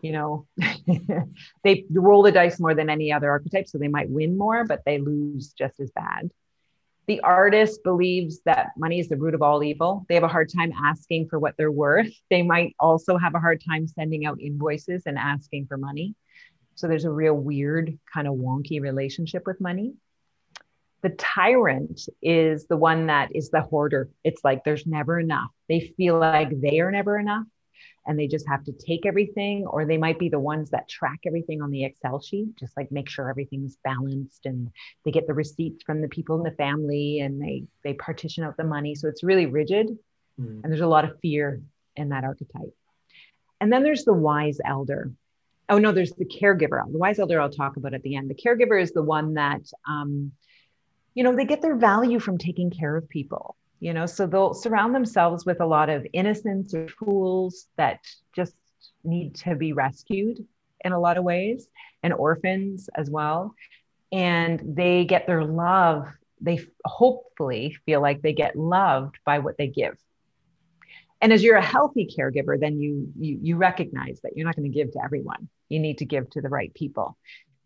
[0.02, 0.46] You know,
[1.62, 4.82] they roll the dice more than any other archetype, so they might win more, but
[4.84, 6.32] they lose just as bad.
[7.06, 10.06] The artist believes that money is the root of all evil.
[10.08, 12.12] They have a hard time asking for what they're worth.
[12.30, 16.16] They might also have a hard time sending out invoices and asking for money.
[16.78, 19.94] So there's a real weird, kind of wonky relationship with money.
[21.02, 24.08] The tyrant is the one that is the hoarder.
[24.22, 25.50] It's like there's never enough.
[25.68, 27.46] They feel like they are never enough
[28.06, 31.18] and they just have to take everything, or they might be the ones that track
[31.26, 34.70] everything on the Excel sheet, just like make sure everything's balanced and
[35.04, 38.56] they get the receipts from the people in the family and they they partition out
[38.56, 38.94] the money.
[38.94, 39.88] So it's really rigid
[40.40, 40.60] mm.
[40.62, 41.60] and there's a lot of fear
[41.96, 42.72] in that archetype.
[43.60, 45.10] And then there's the wise elder
[45.68, 46.80] oh no, there's the caregiver.
[46.90, 48.30] The wise elder I'll talk about at the end.
[48.30, 50.32] The caregiver is the one that, um,
[51.14, 53.56] you know, they get their value from taking care of people.
[53.80, 58.00] You know, so they'll surround themselves with a lot of innocents or fools that
[58.34, 58.54] just
[59.04, 60.44] need to be rescued
[60.84, 61.68] in a lot of ways,
[62.02, 63.54] and orphans as well.
[64.10, 66.08] And they get their love.
[66.40, 69.96] They hopefully feel like they get loved by what they give
[71.20, 74.70] and as you're a healthy caregiver then you you, you recognize that you're not going
[74.70, 77.16] to give to everyone you need to give to the right people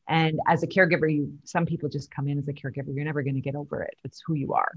[0.09, 2.95] And as a caregiver, you some people just come in as a caregiver.
[2.95, 3.95] You're never going to get over it.
[4.05, 4.73] It's who you are.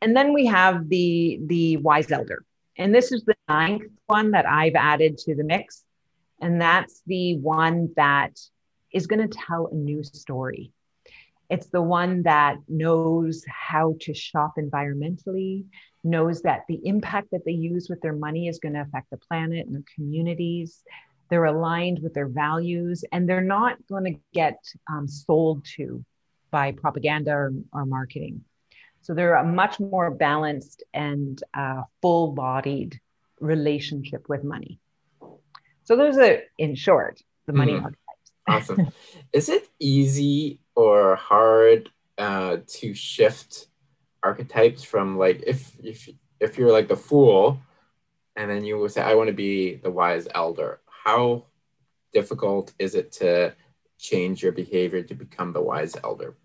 [0.00, 2.44] And then we have the the wise elder.
[2.78, 5.84] And this is the ninth one that I've added to the mix.
[6.40, 8.38] And that's the one that
[8.92, 10.72] is going to tell a new story.
[11.50, 15.66] It's the one that knows how to shop environmentally,
[16.04, 19.18] knows that the impact that they use with their money is going to affect the
[19.18, 20.82] planet and their communities.
[21.30, 24.58] They're aligned with their values and they're not going to get
[24.90, 26.04] um, sold to
[26.50, 28.44] by propaganda or, or, marketing.
[29.02, 33.00] So they're a much more balanced and uh, full bodied
[33.38, 34.80] relationship with money.
[35.84, 37.84] So those are, in short, the money mm-hmm.
[37.84, 38.32] archetypes.
[38.48, 38.92] awesome.
[39.32, 41.88] Is it easy or hard
[42.18, 43.68] uh, to shift
[44.22, 46.08] archetypes from like if if
[46.40, 47.58] if you're like the fool
[48.36, 51.46] and then you would say i want to be the wise elder how
[52.12, 53.54] difficult is it to
[53.98, 56.36] change your behavior to become the wise elder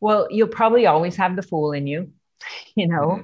[0.00, 2.10] well you'll probably always have the fool in you
[2.74, 3.22] you know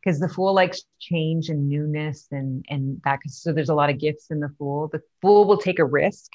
[0.00, 0.28] because mm-hmm.
[0.28, 4.30] the fool likes change and newness and and that so there's a lot of gifts
[4.30, 6.30] in the fool the fool will take a risk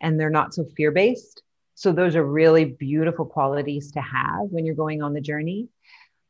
[0.00, 1.42] and they're not so fear based
[1.74, 5.68] so those are really beautiful qualities to have when you're going on the journey.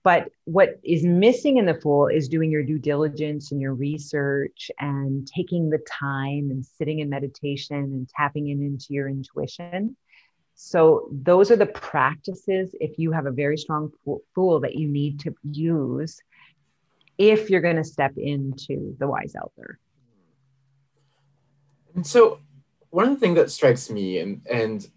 [0.04, 4.70] But what is missing in the fool is doing your due diligence and your research
[4.80, 9.96] and taking the time and sitting in meditation and tapping in into your intuition.
[10.54, 13.92] So those are the practices if you have a very strong
[14.34, 16.20] fool that you need to use
[17.18, 19.78] if you're going to step into the wise elder.
[21.94, 22.40] And so
[22.90, 24.90] one thing that strikes me and and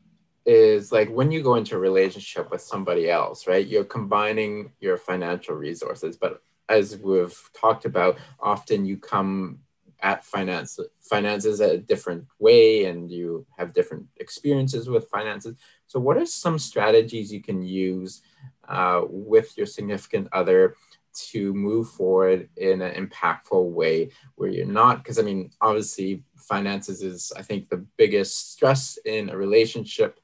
[0.46, 3.66] is like when you go into a relationship with somebody else, right?
[3.66, 9.60] You're combining your financial resources, but as we've talked about, often you come
[10.02, 15.56] at finance finances a different way and you have different experiences with finances.
[15.88, 18.22] So what are some strategies you can use
[18.68, 20.76] uh, with your significant other
[21.16, 27.02] to move forward in an impactful way where you're not because i mean obviously finances
[27.02, 30.20] is i think the biggest stress in a relationship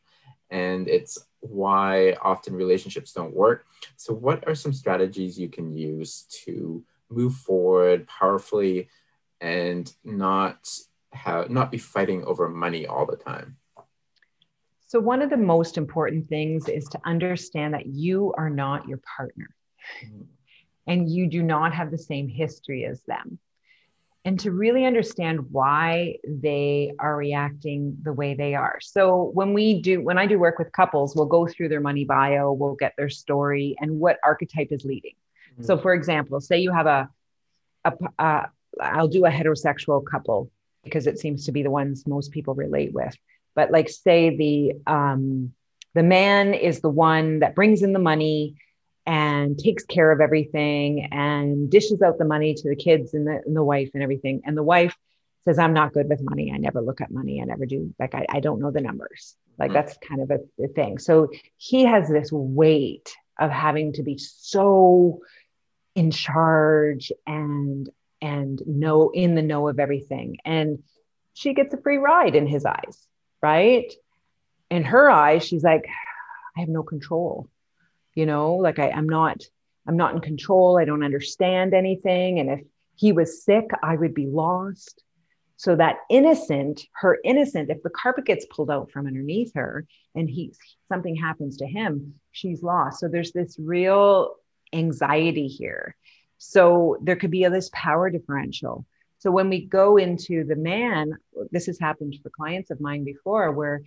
[0.51, 3.65] and it's why often relationships don't work.
[3.95, 8.89] So, what are some strategies you can use to move forward powerfully
[9.39, 10.69] and not
[11.13, 13.57] have not be fighting over money all the time?
[14.87, 18.99] So, one of the most important things is to understand that you are not your
[19.17, 19.49] partner
[20.05, 20.23] mm-hmm.
[20.85, 23.39] and you do not have the same history as them
[24.23, 28.77] and to really understand why they are reacting the way they are.
[28.81, 32.05] So when we do when I do work with couples, we'll go through their money
[32.05, 35.15] bio, we'll get their story and what archetype is leading.
[35.53, 35.63] Mm-hmm.
[35.63, 37.09] So for example, say you have a
[37.85, 38.45] a uh,
[38.79, 40.51] I'll do a heterosexual couple
[40.83, 43.15] because it seems to be the ones most people relate with.
[43.55, 45.53] But like say the um
[45.93, 48.55] the man is the one that brings in the money
[49.11, 53.41] and takes care of everything and dishes out the money to the kids and the,
[53.45, 54.41] and the wife and everything.
[54.45, 54.95] And the wife
[55.43, 56.49] says, I'm not good with money.
[56.55, 57.41] I never look at money.
[57.41, 57.93] I never do.
[57.99, 59.35] Like, I, I don't know the numbers.
[59.59, 59.73] Like, mm-hmm.
[59.73, 60.97] that's kind of a, a thing.
[60.97, 65.19] So he has this weight of having to be so
[65.93, 67.89] in charge and
[68.21, 70.79] and know in the know of everything and
[71.33, 73.07] she gets a free ride in his eyes
[73.41, 73.91] right
[74.69, 75.85] in her eyes she's like
[76.55, 77.49] i have no control
[78.15, 79.43] you know like I, i'm not
[79.87, 80.77] i'm not in control.
[80.77, 82.39] I don't understand anything.
[82.39, 82.61] And if
[82.95, 85.03] he was sick i would be lost.
[85.57, 90.29] So that innocent her innocent if the carpet gets pulled out from underneath her and
[90.29, 90.53] he
[90.91, 92.99] something happens to him she's lost.
[92.99, 94.35] So there's this real
[94.73, 95.95] anxiety here.
[96.37, 98.85] So there could be this power differential.
[99.19, 101.13] So when we go into the man
[101.51, 103.81] this has happened for clients of mine before where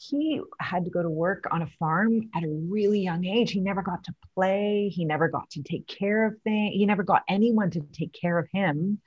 [0.00, 3.50] he had to go to work on a farm at a really young age.
[3.50, 4.90] He never got to play.
[4.94, 6.74] He never got to take care of things.
[6.74, 9.00] He never got anyone to take care of him.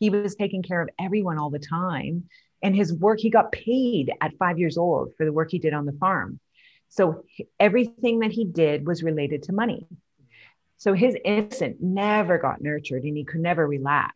[0.00, 2.24] He was taking care of everyone all the time.
[2.62, 5.74] And his work, he got paid at five years old for the work he did
[5.74, 6.40] on the farm.
[6.88, 7.24] So
[7.60, 9.86] everything that he did was related to money.
[10.78, 14.14] So his innocent never got nurtured and he could never relax.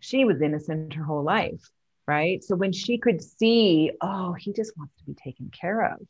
[0.00, 1.70] She was innocent her whole life
[2.08, 2.42] right?
[2.42, 6.00] So when she could see, oh, he just wants to be taken care of.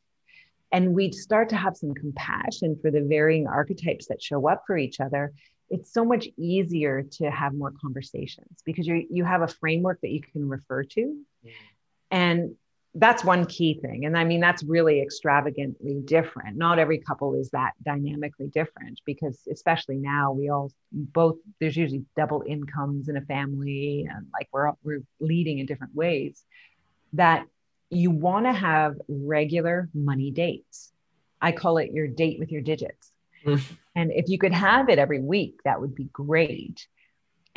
[0.70, 4.78] And we'd start to have some compassion for the varying archetypes that show up for
[4.78, 5.32] each other.
[5.70, 10.10] It's so much easier to have more conversations because you you have a framework that
[10.10, 11.00] you can refer to.
[11.00, 11.50] Mm-hmm.
[12.10, 12.54] And
[12.98, 14.06] that's one key thing.
[14.06, 16.56] And I mean, that's really extravagantly different.
[16.56, 22.04] Not every couple is that dynamically different because, especially now, we all both, there's usually
[22.16, 26.44] double incomes in a family and like we're, we're leading in different ways.
[27.12, 27.46] That
[27.88, 30.92] you want to have regular money dates.
[31.40, 33.12] I call it your date with your digits.
[33.46, 33.62] Mm.
[33.94, 36.88] and if you could have it every week, that would be great.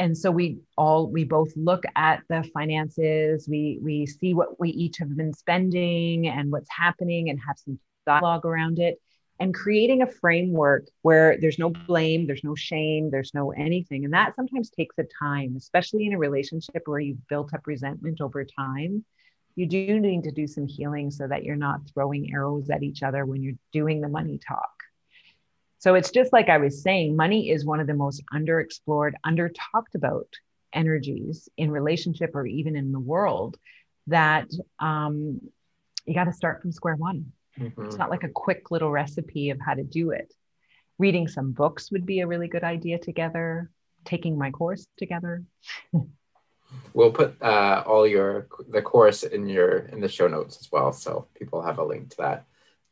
[0.01, 4.71] And so we all we both look at the finances, we we see what we
[4.71, 7.77] each have been spending and what's happening and have some
[8.07, 8.99] dialogue around it
[9.39, 14.03] and creating a framework where there's no blame, there's no shame, there's no anything.
[14.03, 18.21] And that sometimes takes a time, especially in a relationship where you've built up resentment
[18.21, 19.05] over time.
[19.53, 23.03] You do need to do some healing so that you're not throwing arrows at each
[23.03, 24.71] other when you're doing the money talk.
[25.81, 29.51] So it's just like I was saying, money is one of the most underexplored, under
[29.71, 30.27] talked about
[30.73, 33.57] energies in relationship or even in the world
[34.07, 35.41] that um,
[36.05, 37.85] you got to start from square one Mm-hmm.
[37.85, 40.33] It's not like a quick little recipe of how to do it.
[40.97, 43.69] Reading some books would be a really good idea together.
[44.05, 45.43] Taking my course together.
[46.93, 50.91] we'll put uh, all your the course in your in the show notes as well,
[50.91, 52.45] so people have a link to that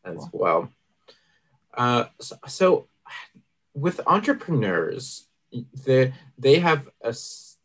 [0.04, 0.30] as cool.
[0.34, 0.70] well.
[1.76, 2.88] Uh, so, so
[3.74, 5.28] with entrepreneurs,
[5.86, 7.16] they they have a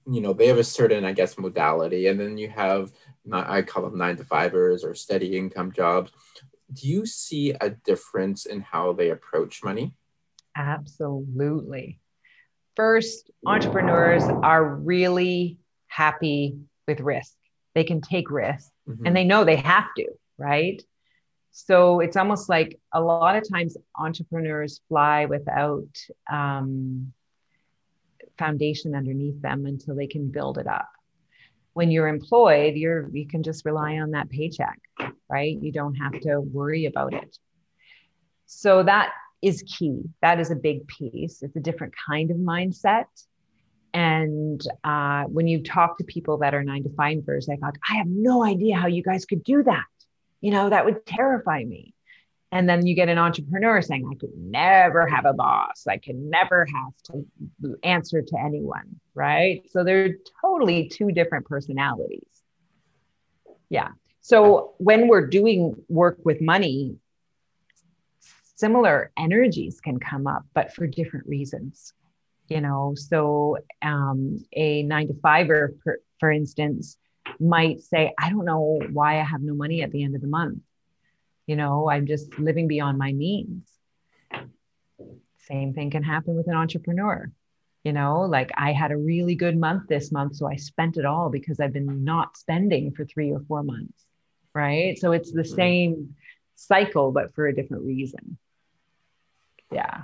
[0.07, 2.93] you know they have a certain I guess modality, and then you have
[3.33, 6.13] I call them nine to fivers or steady income jobs
[6.73, 9.95] do you see a difference in how they approach money?
[10.57, 12.01] Absolutely.
[12.77, 17.35] First, entrepreneurs are really happy with risk.
[17.75, 19.07] They can take risks mm-hmm.
[19.07, 20.07] and they know they have to,
[20.39, 20.83] right?
[21.57, 25.87] So it's almost like a lot of times entrepreneurs fly without
[26.31, 27.13] um,
[28.37, 30.89] foundation underneath them until they can build it up
[31.75, 34.81] when you're employed, you're you can just rely on that paycheck,
[35.29, 35.59] right?
[35.61, 37.37] You don't have to worry about it.
[38.47, 40.03] So that is key.
[40.23, 41.43] That is a big piece.
[41.43, 43.07] It's a different kind of mindset.
[43.93, 47.97] And uh, when you talk to people that are nine to fivers, I thought, I
[47.97, 49.85] have no idea how you guys could do that.
[50.45, 51.95] You know, that would terrify me.
[52.53, 55.86] And then you get an entrepreneur saying, I could never have a boss.
[55.88, 59.01] I can never have to answer to anyone.
[59.14, 59.62] Right.
[59.70, 62.28] So they're totally two different personalities.
[63.70, 63.88] Yeah.
[64.20, 66.99] So when we're doing work with money,
[68.57, 71.95] similar energies can come up, but for different reasons.
[72.49, 76.99] You know, so um, a nine to fiver, for, for instance,
[77.41, 80.26] might say, I don't know why I have no money at the end of the
[80.26, 80.61] month.
[81.47, 83.68] You know i'm just living beyond my means.
[85.39, 87.30] Same thing can happen with an entrepreneur.
[87.82, 91.05] You know like i had a really good month this month so i spent it
[91.05, 94.07] all because i've been not spending for 3 or 4 months
[94.55, 94.99] right?
[94.99, 95.55] So it's the mm-hmm.
[95.55, 96.16] same
[96.55, 98.39] cycle but for a different reason.
[99.70, 100.03] Yeah.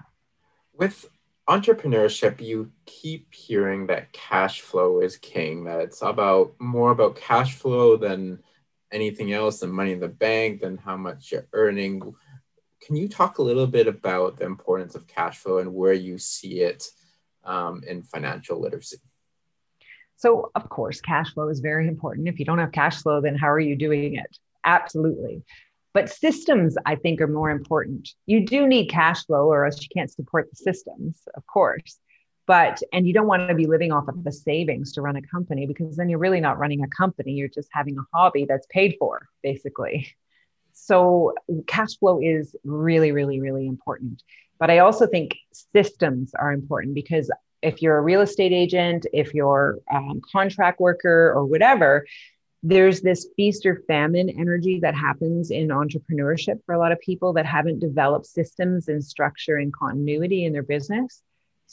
[0.74, 1.08] With
[1.48, 7.54] entrepreneurship you keep hearing that cash flow is king that it's about more about cash
[7.54, 8.38] flow than
[8.92, 12.14] anything else than money in the bank, than how much you're earning.
[12.84, 16.18] Can you talk a little bit about the importance of cash flow and where you
[16.18, 16.84] see it
[17.44, 18.98] um, in financial literacy?
[20.16, 22.28] So, of course, cash flow is very important.
[22.28, 24.38] If you don't have cash flow, then how are you doing it?
[24.64, 25.42] Absolutely.
[25.92, 28.10] But systems, I think, are more important.
[28.26, 31.98] You do need cash flow, or else you can't support the systems, of course.
[32.46, 35.22] But and you don't want to be living off of the savings to run a
[35.22, 37.32] company because then you're really not running a company.
[37.32, 40.08] You're just having a hobby that's paid for basically.
[40.72, 41.34] So
[41.66, 44.22] cash flow is really really really important.
[44.58, 45.36] But i also think
[45.72, 47.30] systems are important because
[47.62, 52.06] if you're a real estate agent if you're a um, contract worker or whatever
[52.62, 57.32] there's this feast or famine energy that happens in entrepreneurship for a lot of people
[57.32, 61.22] that haven't developed systems and structure and continuity in their business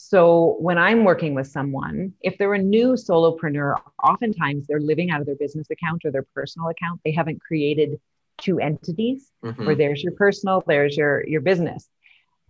[0.00, 5.18] so when I'm working with someone, if they're a new solopreneur, oftentimes they're living out
[5.18, 7.00] of their business account or their personal account.
[7.04, 8.00] They haven't created
[8.40, 9.66] two entities mm-hmm.
[9.66, 11.88] where there's your personal, there's your your business.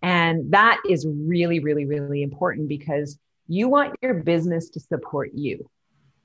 [0.02, 5.70] And that is really, really, really important because you want your business to support you.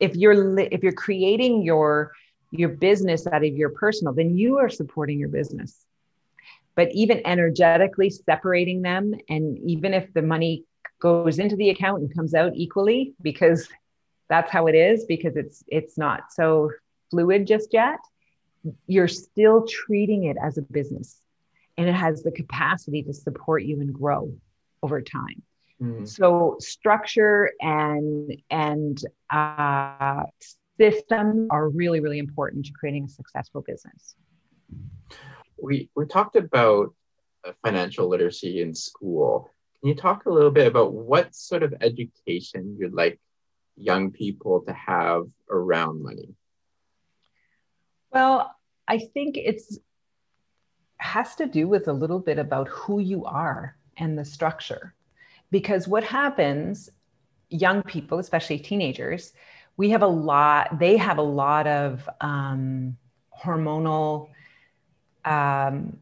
[0.03, 2.11] If you're if you're creating your
[2.51, 5.85] your business out of your personal, then you are supporting your business.
[6.75, 10.65] But even energetically separating them, and even if the money
[11.03, 13.67] goes into the account and comes out equally because
[14.29, 16.71] that's how it is because it's it's not so
[17.11, 17.99] fluid just yet
[18.87, 21.19] you're still treating it as a business
[21.77, 24.31] and it has the capacity to support you and grow
[24.81, 25.41] over time
[25.83, 26.07] mm.
[26.07, 30.23] so structure and and uh,
[30.79, 34.15] systems are really really important to creating a successful business
[35.61, 36.93] we we talked about
[37.45, 39.49] uh, financial literacy in school
[39.83, 43.19] can you talk a little bit about what sort of education you'd like
[43.75, 46.29] young people to have around money?
[48.11, 48.55] Well,
[48.87, 49.79] I think it's
[50.97, 54.95] has to do with a little bit about who you are and the structure.
[55.53, 56.89] Because what happens,
[57.49, 59.33] young people, especially teenagers,
[59.77, 62.97] we have a lot, they have a lot of um,
[63.39, 64.29] hormonal,
[65.25, 65.99] um,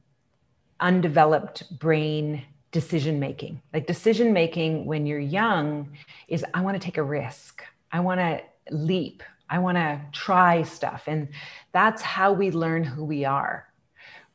[0.80, 3.62] undeveloped brain decision making.
[3.74, 5.98] Like decision making when you're young
[6.30, 8.42] is I want to take a risk, I want to
[8.74, 11.04] leap, I want to try stuff.
[11.08, 11.28] And
[11.74, 13.68] that's how we learn who we are.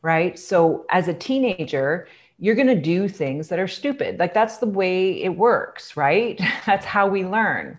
[0.03, 0.39] Right.
[0.39, 2.07] So as a teenager,
[2.39, 4.19] you're going to do things that are stupid.
[4.19, 6.39] Like that's the way it works, right?
[6.67, 7.79] that's how we learn.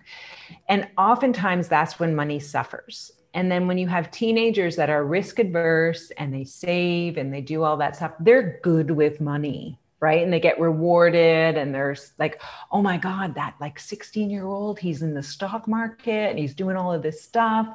[0.68, 3.12] And oftentimes that's when money suffers.
[3.34, 7.42] And then when you have teenagers that are risk adverse and they save and they
[7.42, 10.24] do all that stuff, they're good with money, right?
[10.24, 12.42] And they get rewarded and there's like,
[12.72, 16.56] oh my God, that like 16 year old, he's in the stock market and he's
[16.56, 17.68] doing all of this stuff.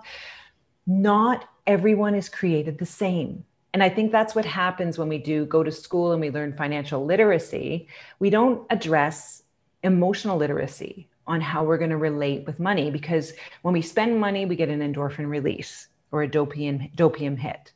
[0.87, 3.45] Not everyone is created the same.
[3.73, 6.53] And I think that's what happens when we do go to school and we learn
[6.53, 7.89] financial literacy.
[8.18, 9.43] We don't address
[9.83, 14.45] emotional literacy on how we're going to relate with money because when we spend money,
[14.45, 17.73] we get an endorphin release or a dopamine, dopamine hit,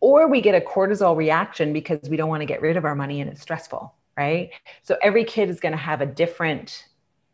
[0.00, 2.94] or we get a cortisol reaction because we don't want to get rid of our
[2.94, 4.50] money and it's stressful, right?
[4.82, 6.86] So every kid is going to have a different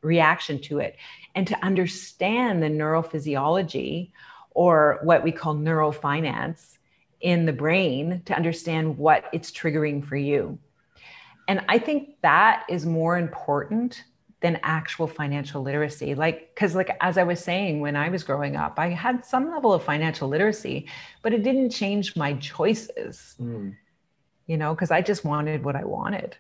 [0.03, 0.97] reaction to it.
[1.35, 4.11] And to understand the neurophysiology
[4.51, 6.79] or what we call neurofinance
[7.21, 10.59] in the brain to understand what it's triggering for you.
[11.49, 14.05] And I think that is more important
[14.41, 16.15] than actual financial literacy.
[16.15, 19.51] Like, because, like, as I was saying, when I was growing up, I had some
[19.51, 20.89] level of financial literacy,
[21.23, 23.75] but it didn't change my choices, mm.
[24.47, 26.37] you know, because I just wanted what I wanted.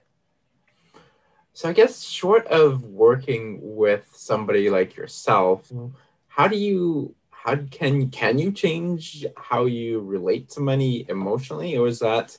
[1.54, 5.72] So, I guess, short of working with somebody like yourself,
[6.28, 7.14] how do you
[7.46, 11.76] how can can you change how you relate to money emotionally?
[11.76, 12.36] Or is that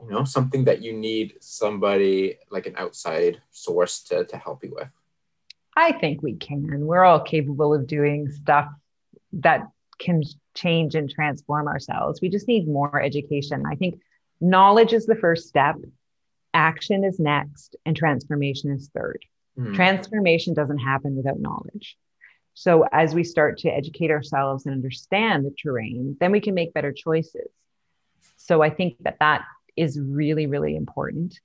[0.00, 4.74] you know something that you need somebody like an outside source to, to help you
[4.74, 4.88] with?
[5.74, 6.86] I think we can.
[6.86, 8.68] We're all capable of doing stuff
[9.32, 9.68] that
[9.98, 10.22] can
[10.54, 12.20] change and transform ourselves.
[12.20, 13.64] We just need more education.
[13.66, 14.00] I think
[14.40, 15.76] knowledge is the first step.
[16.52, 19.24] Action is next and transformation is third.
[19.58, 19.74] Mm.
[19.74, 21.96] transformation doesn't happen without knowledge
[22.60, 26.74] so as we start to educate ourselves and understand the terrain, then we can make
[26.74, 27.48] better choices.
[28.36, 29.46] So I think that that
[29.78, 31.40] is really, really important.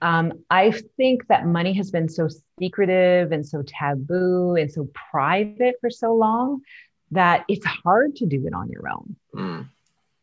[0.00, 5.74] Um, I think that money has been so secretive and so taboo and so private
[5.82, 6.62] for so long
[7.10, 9.16] that it's hard to do it on your own.
[9.34, 9.68] Mm.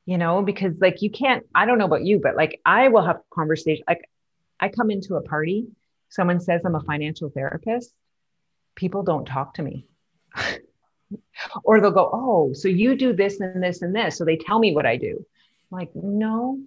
[0.08, 3.06] You know, because like you can't, I don't know about you, but like I will
[3.06, 3.84] have conversation.
[3.88, 4.10] Like
[4.60, 5.68] I come into a party,
[6.10, 7.94] someone says I'm a financial therapist,
[8.76, 9.86] people don't talk to me
[11.64, 14.18] or they'll go, Oh, so you do this and this and this.
[14.18, 15.26] So they tell me what I do.
[15.72, 16.60] I'm like, no,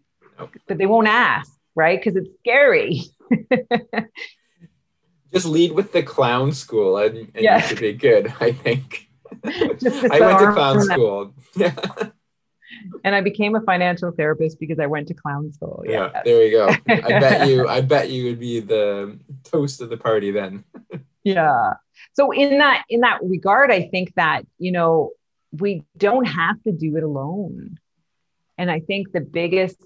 [0.66, 1.98] but they won't ask, right?
[1.98, 3.02] Because it's scary.
[5.32, 7.62] Just lead with the clown school and, and yes.
[7.62, 9.08] you should be good, I think.
[9.44, 11.34] I went to clown school.
[11.54, 11.74] Yeah.
[13.04, 15.84] and I became a financial therapist because I went to clown school.
[15.86, 16.22] Yeah, yes.
[16.24, 16.68] there you go.
[16.88, 20.64] I bet you I bet you would be the toast of the party then.
[21.24, 21.74] yeah
[22.18, 25.12] so in that in that regard i think that you know
[25.52, 27.78] we don't have to do it alone.
[28.58, 29.78] And i think the biggest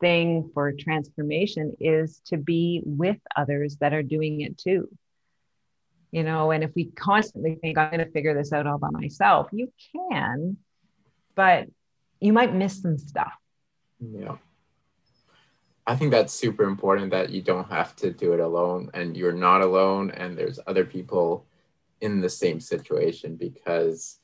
[0.00, 4.88] thing for transformation is to be with others that are doing it too.
[6.10, 8.90] You know and if we constantly think i'm going to figure this out all by
[8.90, 10.56] myself you can
[11.34, 11.66] but
[12.20, 13.32] you might miss some stuff.
[13.98, 14.36] Yeah.
[15.86, 19.32] I think that's super important that you don't have to do it alone and you're
[19.32, 21.46] not alone and there's other people
[22.00, 24.18] in the same situation because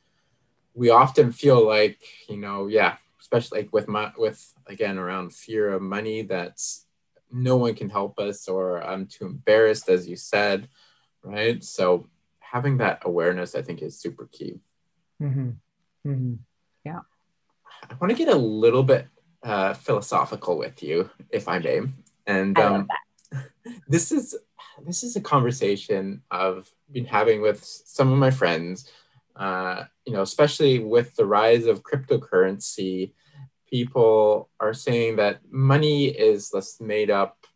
[0.74, 5.72] we often feel like, you know, yeah, especially like with my with again around fear
[5.72, 6.86] of money that's
[7.30, 10.68] no one can help us or I'm too embarrassed as you said,
[11.22, 11.62] right?
[11.64, 12.08] So
[12.38, 14.60] having that awareness I think is super key.
[15.20, 15.50] Mm-hmm.
[16.06, 16.34] Mm-hmm.
[16.84, 17.00] Yeah.
[17.90, 19.08] I want to get a little bit
[19.42, 21.80] uh, philosophical with you, if I may.
[22.26, 22.88] And um,
[23.88, 24.36] this is
[24.87, 28.91] this is a conversation I've been having with some of my friends.
[29.34, 33.12] Uh, you know, especially with the rise of cryptocurrency,
[33.68, 37.47] people are saying that money is this made up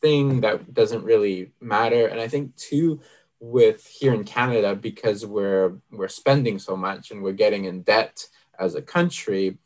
[0.00, 2.08] thing that doesn't really matter.
[2.08, 3.00] And I think too,
[3.40, 8.26] with here in Canada, because we're we're spending so much and we're getting in debt
[8.58, 9.58] as a country,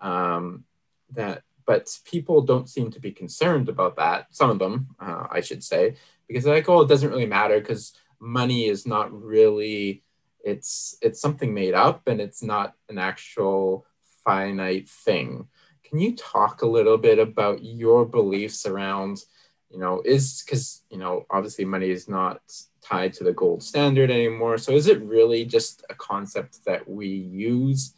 [0.00, 0.64] um,
[1.12, 5.40] that but people don't seem to be concerned about that some of them uh, i
[5.40, 5.96] should say
[6.28, 10.02] because they're like oh it doesn't really matter because money is not really
[10.44, 13.86] it's it's something made up and it's not an actual
[14.24, 15.46] finite thing
[15.88, 19.24] can you talk a little bit about your beliefs around,
[19.70, 22.40] you know, is because, you know, obviously money is not
[22.82, 24.58] tied to the gold standard anymore.
[24.58, 27.94] So is it really just a concept that we use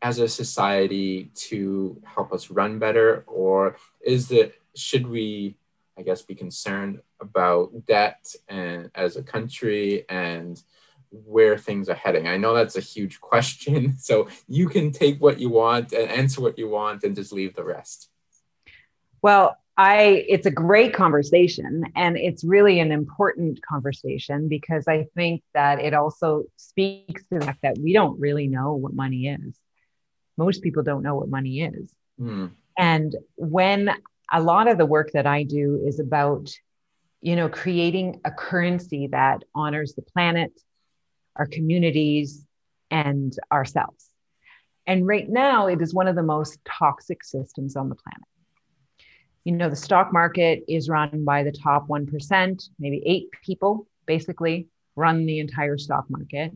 [0.00, 3.24] as a society to help us run better?
[3.26, 5.56] Or is it, should we,
[5.98, 10.62] I guess, be concerned about debt and as a country and
[11.10, 12.28] where things are heading?
[12.28, 13.96] I know that's a huge question.
[14.06, 17.54] So you can take what you want and answer what you want and just leave
[17.54, 18.08] the rest.
[19.22, 25.42] Well, I it's a great conversation and it's really an important conversation because I think
[25.52, 29.58] that it also speaks to the fact that we don't really know what money is.
[30.38, 31.92] Most people don't know what money is.
[32.20, 32.50] Mm.
[32.78, 33.90] And when
[34.32, 36.52] a lot of the work that I do is about
[37.20, 40.52] you know creating a currency that honors the planet,
[41.36, 42.44] our communities
[42.90, 44.10] and ourselves.
[44.86, 48.28] And right now it is one of the most toxic systems on the planet
[49.46, 54.66] you know, the stock market is run by the top 1%, maybe eight people basically
[54.96, 56.52] run the entire stock market.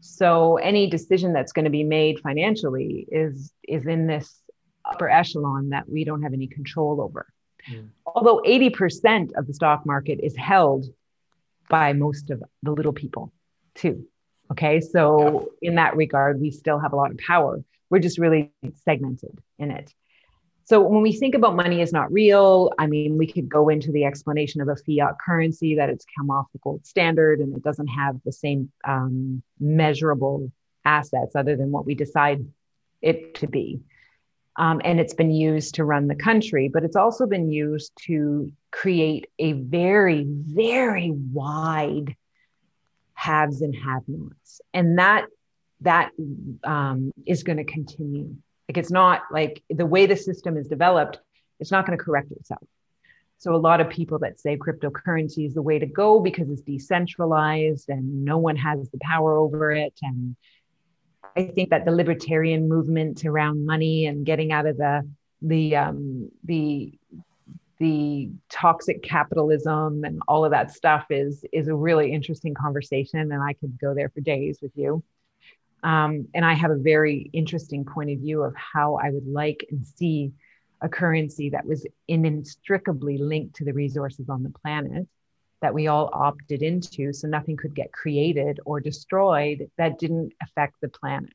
[0.00, 4.40] So any decision that's going to be made financially is is in this
[4.84, 7.26] upper echelon that we don't have any control over.
[7.70, 7.88] Mm.
[8.06, 10.86] Although 80% of the stock market is held
[11.68, 13.32] by most of the little people
[13.74, 14.06] too.
[14.50, 14.80] Okay.
[14.80, 15.70] So yeah.
[15.70, 17.64] in that regard, we still have a lot of power.
[17.90, 18.52] We're just really
[18.84, 19.92] segmented in it.
[20.66, 23.92] So when we think about money is not real, I mean, we could go into
[23.92, 27.62] the explanation of a fiat currency that it's come off the gold standard and it
[27.62, 30.50] doesn't have the same um, measurable
[30.84, 32.46] assets other than what we decide
[33.02, 33.80] it to be.
[34.56, 38.52] Um, and it's been used to run the country, but it's also been used to
[38.70, 42.14] create a very, very wide
[43.14, 45.26] haves and have-nots, and that
[45.80, 46.10] that
[46.62, 48.34] um, is going to continue.
[48.68, 51.18] Like it's not like the way the system is developed,
[51.60, 52.62] it's not going to correct itself.
[53.38, 56.62] So a lot of people that say cryptocurrency is the way to go because it's
[56.62, 59.92] decentralized and no one has the power over it.
[60.00, 60.36] And
[61.36, 65.08] I think that the libertarian movement around money and getting out of the
[65.42, 66.98] the um, the
[67.78, 73.42] the toxic capitalism and all of that stuff is is a really interesting conversation, and
[73.42, 75.02] I could go there for days with you.
[75.82, 79.66] Um, and I have a very interesting point of view of how I would like
[79.70, 80.32] and see
[80.80, 85.06] a currency that was inextricably linked to the resources on the planet
[85.64, 87.14] that we all opted into.
[87.14, 91.32] So nothing could get created or destroyed that didn't affect the planet,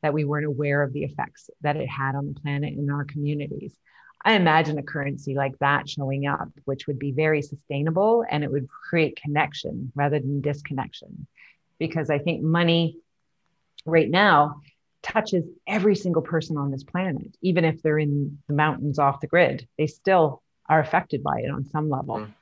[0.00, 3.04] that we weren't aware of the effects that it had on the planet and our
[3.04, 3.76] communities.
[4.24, 8.52] I imagine a currency like that showing up, which would be very sustainable and it
[8.52, 11.26] would create connection rather than disconnection.
[11.80, 12.98] Because I think money
[13.84, 14.60] right now
[15.02, 19.26] touches every single person on this planet, even if they're in the mountains off the
[19.26, 22.18] grid, they still are affected by it on some level.
[22.18, 22.34] Mm.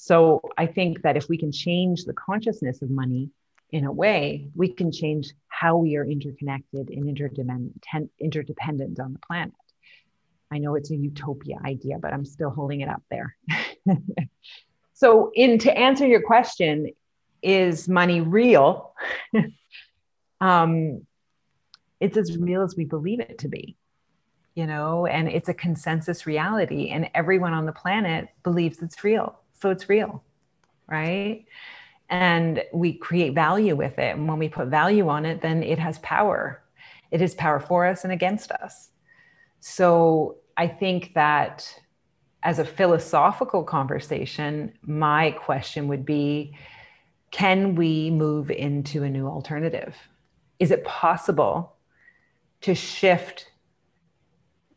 [0.00, 3.30] So I think that if we can change the consciousness of money
[3.72, 9.52] in a way, we can change how we are interconnected and interdependent, on the planet.
[10.52, 13.36] I know it's a utopia idea, but I'm still holding it up there.
[14.94, 16.92] so, in to answer your question,
[17.42, 18.94] is money real?
[20.40, 21.04] um,
[21.98, 23.76] it's as real as we believe it to be
[24.54, 29.38] you know and it's a consensus reality and everyone on the planet believes it's real
[29.60, 30.22] so it's real
[30.88, 31.44] right?
[32.08, 34.16] And we create value with it.
[34.16, 36.62] And when we put value on it then it has power.
[37.10, 38.90] It is power for us and against us.
[39.60, 41.72] So i think that
[42.42, 46.56] as a philosophical conversation my question would be
[47.30, 49.94] can we move into a new alternative?
[50.58, 51.76] Is it possible
[52.62, 53.50] to shift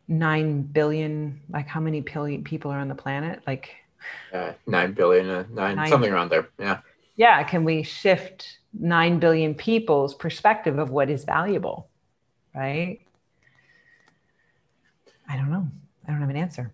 [0.07, 3.41] 9 billion like how many people are on the planet?
[3.47, 3.69] Like
[4.33, 6.79] uh, 9 billion uh, 9, nine something around there yeah.
[7.15, 11.89] Yeah can we shift 9 billion people's perspective of what is valuable
[12.53, 12.99] right?
[15.27, 15.67] I don't know.
[16.07, 16.73] I don't have an answer.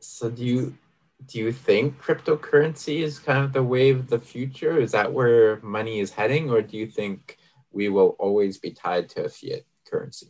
[0.00, 0.76] So do you
[1.26, 4.78] do you think cryptocurrency is kind of the wave of the future?
[4.78, 7.38] Is that where money is heading or do you think
[7.72, 10.28] we will always be tied to a fiat currency?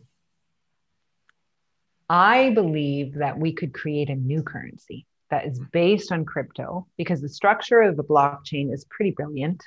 [2.08, 7.20] I believe that we could create a new currency that is based on crypto because
[7.20, 9.62] the structure of the blockchain is pretty brilliant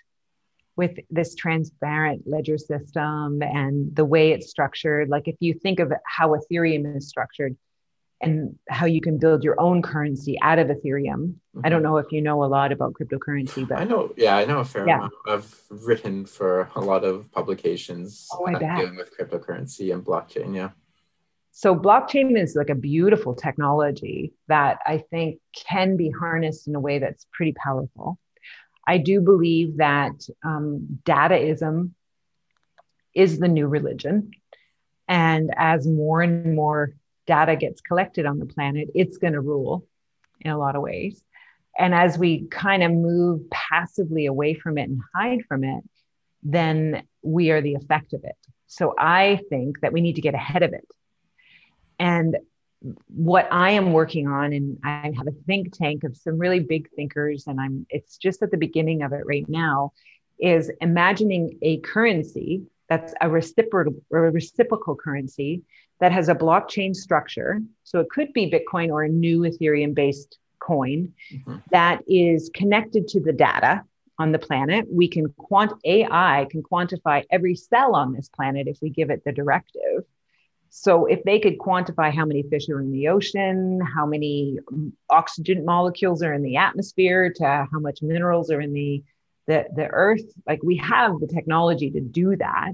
[0.75, 5.09] with this transparent ledger system and the way it's structured.
[5.09, 7.55] Like if you think of how Ethereum is structured,
[8.21, 11.33] and how you can build your own currency out of Ethereum.
[11.55, 11.61] Mm-hmm.
[11.63, 14.45] I don't know if you know a lot about cryptocurrency, but I know, yeah, I
[14.45, 14.97] know a fair yeah.
[14.97, 15.13] amount.
[15.27, 20.55] I've written for a lot of publications oh, uh, dealing with cryptocurrency and blockchain.
[20.55, 20.69] Yeah.
[21.61, 26.79] So, blockchain is like a beautiful technology that I think can be harnessed in a
[26.79, 28.17] way that's pretty powerful.
[28.87, 31.91] I do believe that um, dataism
[33.13, 34.31] is the new religion.
[35.07, 36.95] And as more and more
[37.27, 39.85] data gets collected on the planet, it's going to rule
[40.39, 41.21] in a lot of ways.
[41.77, 45.83] And as we kind of move passively away from it and hide from it,
[46.41, 48.35] then we are the effect of it.
[48.65, 50.87] So I think that we need to get ahead of it.
[52.01, 52.37] And
[53.09, 56.89] what I am working on, and I have a think tank of some really big
[56.95, 59.93] thinkers, and I'm it's just at the beginning of it right now,
[60.39, 65.61] is imagining a currency that's a reciprocal, a reciprocal currency
[65.99, 67.61] that has a blockchain structure.
[67.83, 71.57] So it could be Bitcoin or a new Ethereum based coin mm-hmm.
[71.69, 73.83] that is connected to the data
[74.17, 74.87] on the planet.
[74.89, 79.23] We can quant AI can quantify every cell on this planet if we give it
[79.23, 80.03] the directive.
[80.73, 84.57] So if they could quantify how many fish are in the ocean, how many
[85.09, 89.03] oxygen molecules are in the atmosphere, to how much minerals are in the
[89.47, 92.73] the, the earth, like we have the technology to do that.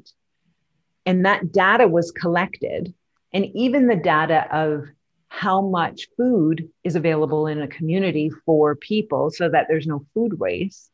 [1.05, 2.93] And that data was collected.
[3.33, 4.85] And even the data of
[5.29, 10.39] how much food is available in a community for people so that there's no food
[10.39, 10.91] waste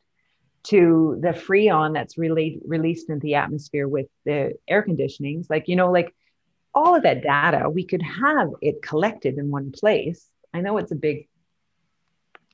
[0.64, 5.76] to the freon that's really released into the atmosphere with the air conditionings like you
[5.76, 6.14] know like
[6.74, 10.92] all of that data we could have it collected in one place i know it's
[10.92, 11.28] a big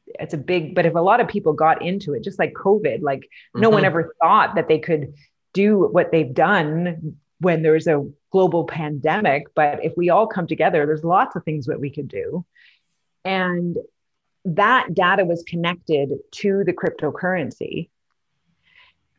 [0.06, 3.00] it's a big but if a lot of people got into it just like covid
[3.02, 3.60] like mm-hmm.
[3.60, 3.86] no one mm-hmm.
[3.86, 5.14] ever thought that they could
[5.52, 10.86] do what they've done when there's a global pandemic but if we all come together
[10.86, 12.44] there's lots of things that we could do
[13.24, 13.76] and
[14.44, 17.88] that data was connected to the cryptocurrency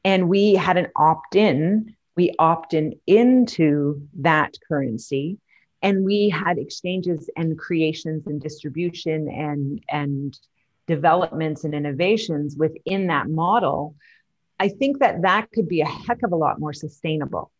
[0.03, 5.39] and we had an opt-in we opt-in into that currency
[5.81, 10.37] and we had exchanges and creations and distribution and and
[10.85, 13.95] developments and innovations within that model,
[14.59, 17.51] I think that that could be a heck of a lot more sustainable.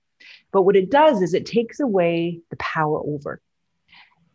[0.52, 3.42] But what it does is it takes away the power over.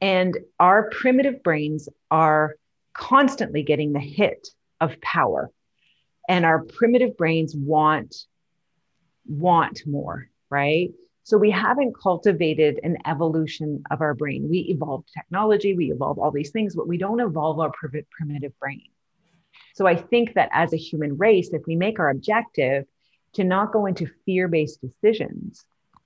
[0.01, 2.57] And our primitive brains are
[2.95, 4.49] constantly getting the hit
[4.81, 5.53] of power.
[6.29, 8.27] And our primitive brains want
[9.29, 10.91] want more, right?
[11.23, 14.49] So we haven't cultivated an evolution of our brain.
[14.49, 18.89] We evolved technology, we evolve all these things, but we don't evolve our primitive brain.
[19.75, 22.85] So I think that as a human race, if we make our objective
[23.35, 25.65] to not go into fear based decisions,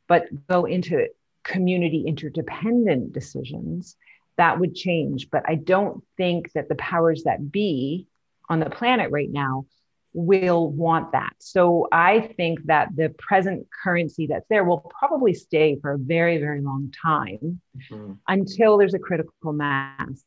[0.08, 1.08] but go into
[1.44, 3.96] community interdependent decisions,
[4.36, 5.30] that would change.
[5.30, 8.06] But I don't think that the powers that be
[8.48, 9.66] on the planet right now
[10.12, 11.32] will want that.
[11.38, 16.38] So I think that the present currency that's there will probably stay for a very,
[16.38, 17.61] very long time
[17.92, 18.12] mm-hmm.
[18.26, 20.24] until there's a critical mass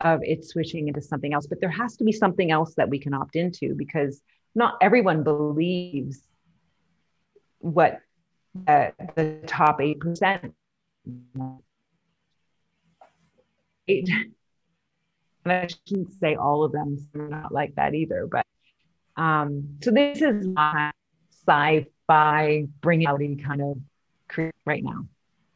[0.00, 1.46] of it switching into something else.
[1.46, 4.20] But there has to be something else that we can opt into because
[4.54, 6.20] not everyone believes
[7.58, 8.00] what
[8.66, 10.52] uh, the top 8%.
[11.06, 11.62] And
[15.46, 18.46] I shouldn't say all of them, so are not like that either, but
[19.20, 20.90] um, so this is my
[21.46, 23.78] sci-fi bring out kind of
[24.28, 25.06] career right now.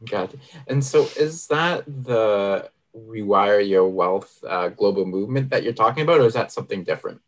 [0.05, 0.41] Got it.
[0.67, 6.21] And so is that the rewire your wealth uh, global movement that you're talking about,
[6.21, 7.23] or is that something different?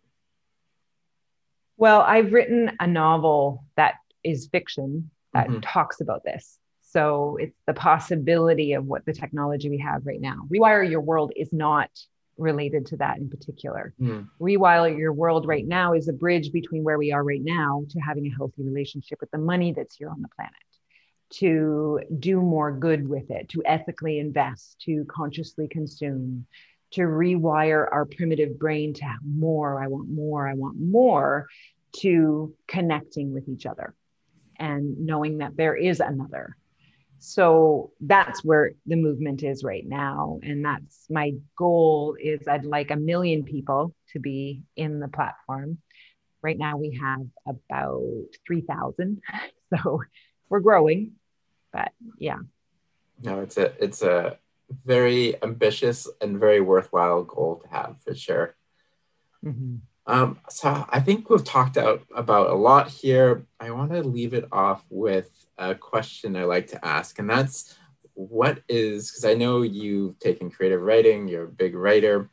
[1.78, 5.60] Well, I've written a novel that is fiction that mm-hmm.
[5.60, 6.58] talks about this.
[6.82, 10.46] So it's the possibility of what the technology we have right now.
[10.52, 11.90] Rewire Your World is not
[12.38, 13.94] related to that in particular.
[14.00, 14.28] Mm.
[14.40, 18.00] Rewire Your World right now is a bridge between where we are right now to
[18.00, 20.52] having a healthy relationship with the money that's here on the planet,
[21.30, 26.46] to do more good with it, to ethically invest, to consciously consume,
[26.92, 29.82] to rewire our primitive brain to have more.
[29.82, 30.46] I want more.
[30.46, 31.46] I want more
[31.98, 33.94] to connecting with each other
[34.58, 36.56] and knowing that there is another
[37.18, 40.38] so that's where the movement is right now.
[40.42, 45.78] And that's my goal is i'd like a million people to be in the platform.
[46.42, 48.02] Right now we have about
[48.46, 49.20] 3000
[49.74, 50.00] so
[50.48, 51.12] we're growing
[51.72, 52.38] but yeah.
[53.22, 54.38] No it's a it's a
[54.84, 58.56] very ambitious and very worthwhile goal to have for sure.
[59.44, 59.76] Mm-hmm.
[60.08, 64.34] Um, so i think we've talked out about a lot here i want to leave
[64.34, 67.76] it off with a question I like to ask, and that's
[68.14, 72.30] what is, because I know you've taken creative writing, you're a big writer.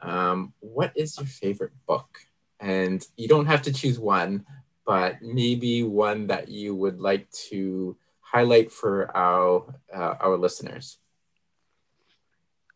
[0.00, 2.20] Um, what is your favorite book?
[2.60, 4.46] And you don't have to choose one,
[4.86, 10.98] but maybe one that you would like to highlight for our uh, our listeners.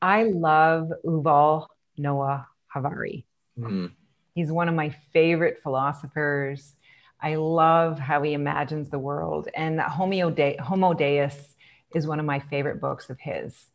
[0.01, 1.67] I love Yuval
[1.97, 3.27] Noah Harari.
[3.59, 3.93] Mm.
[4.39, 6.75] He's one of my favorite philosophers.
[7.21, 9.49] I love how he imagines the world.
[9.53, 11.57] And Homo, De- Homo Deus
[11.93, 13.67] is one of my favorite books of his.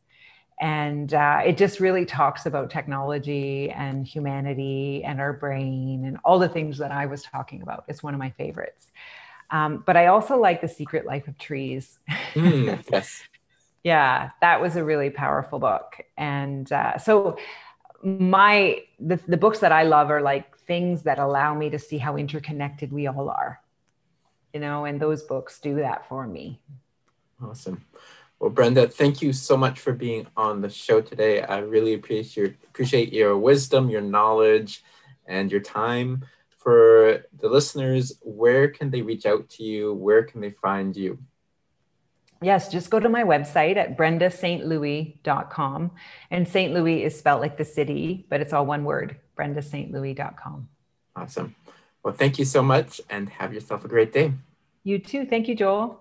[0.61, 6.39] And uh, it just really talks about technology and humanity and our brain and all
[6.39, 7.84] the things that I was talking about.
[7.89, 8.88] It's one of my favorites.
[9.51, 11.99] Um, but I also like The Secret Life of Trees.
[12.36, 13.22] Mm, yes.
[13.84, 16.01] yeah, that was a really powerful book.
[16.16, 17.36] And uh, so
[18.03, 21.97] my the, the books that I love are like things that allow me to see
[21.97, 23.59] how interconnected we all are.
[24.53, 26.61] You know, and those books do that for me.
[27.43, 27.84] Awesome.
[28.39, 31.41] Well, Brenda, thank you so much for being on the show today.
[31.41, 34.84] I really appreciate your, appreciate your wisdom, your knowledge,
[35.26, 36.26] and your time.
[36.57, 39.93] For the listeners, where can they reach out to you?
[39.93, 41.20] Where can they find you?
[42.44, 45.91] Yes, just go to my website at brendastlouis.com.
[46.30, 46.74] And St.
[46.74, 50.68] Louis is spelled like the city, but it's all one word, brendastlouis.com.
[51.16, 51.56] Awesome.
[52.04, 54.34] Well, thank you so much and have yourself a great day.
[54.84, 55.26] You too.
[55.26, 56.00] Thank you, Joel.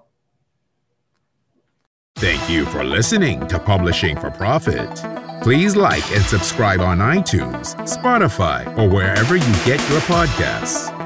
[2.16, 4.90] Thank you for listening to Publishing for Profit.
[5.42, 11.01] Please like and subscribe on iTunes, Spotify, or wherever you get your podcasts.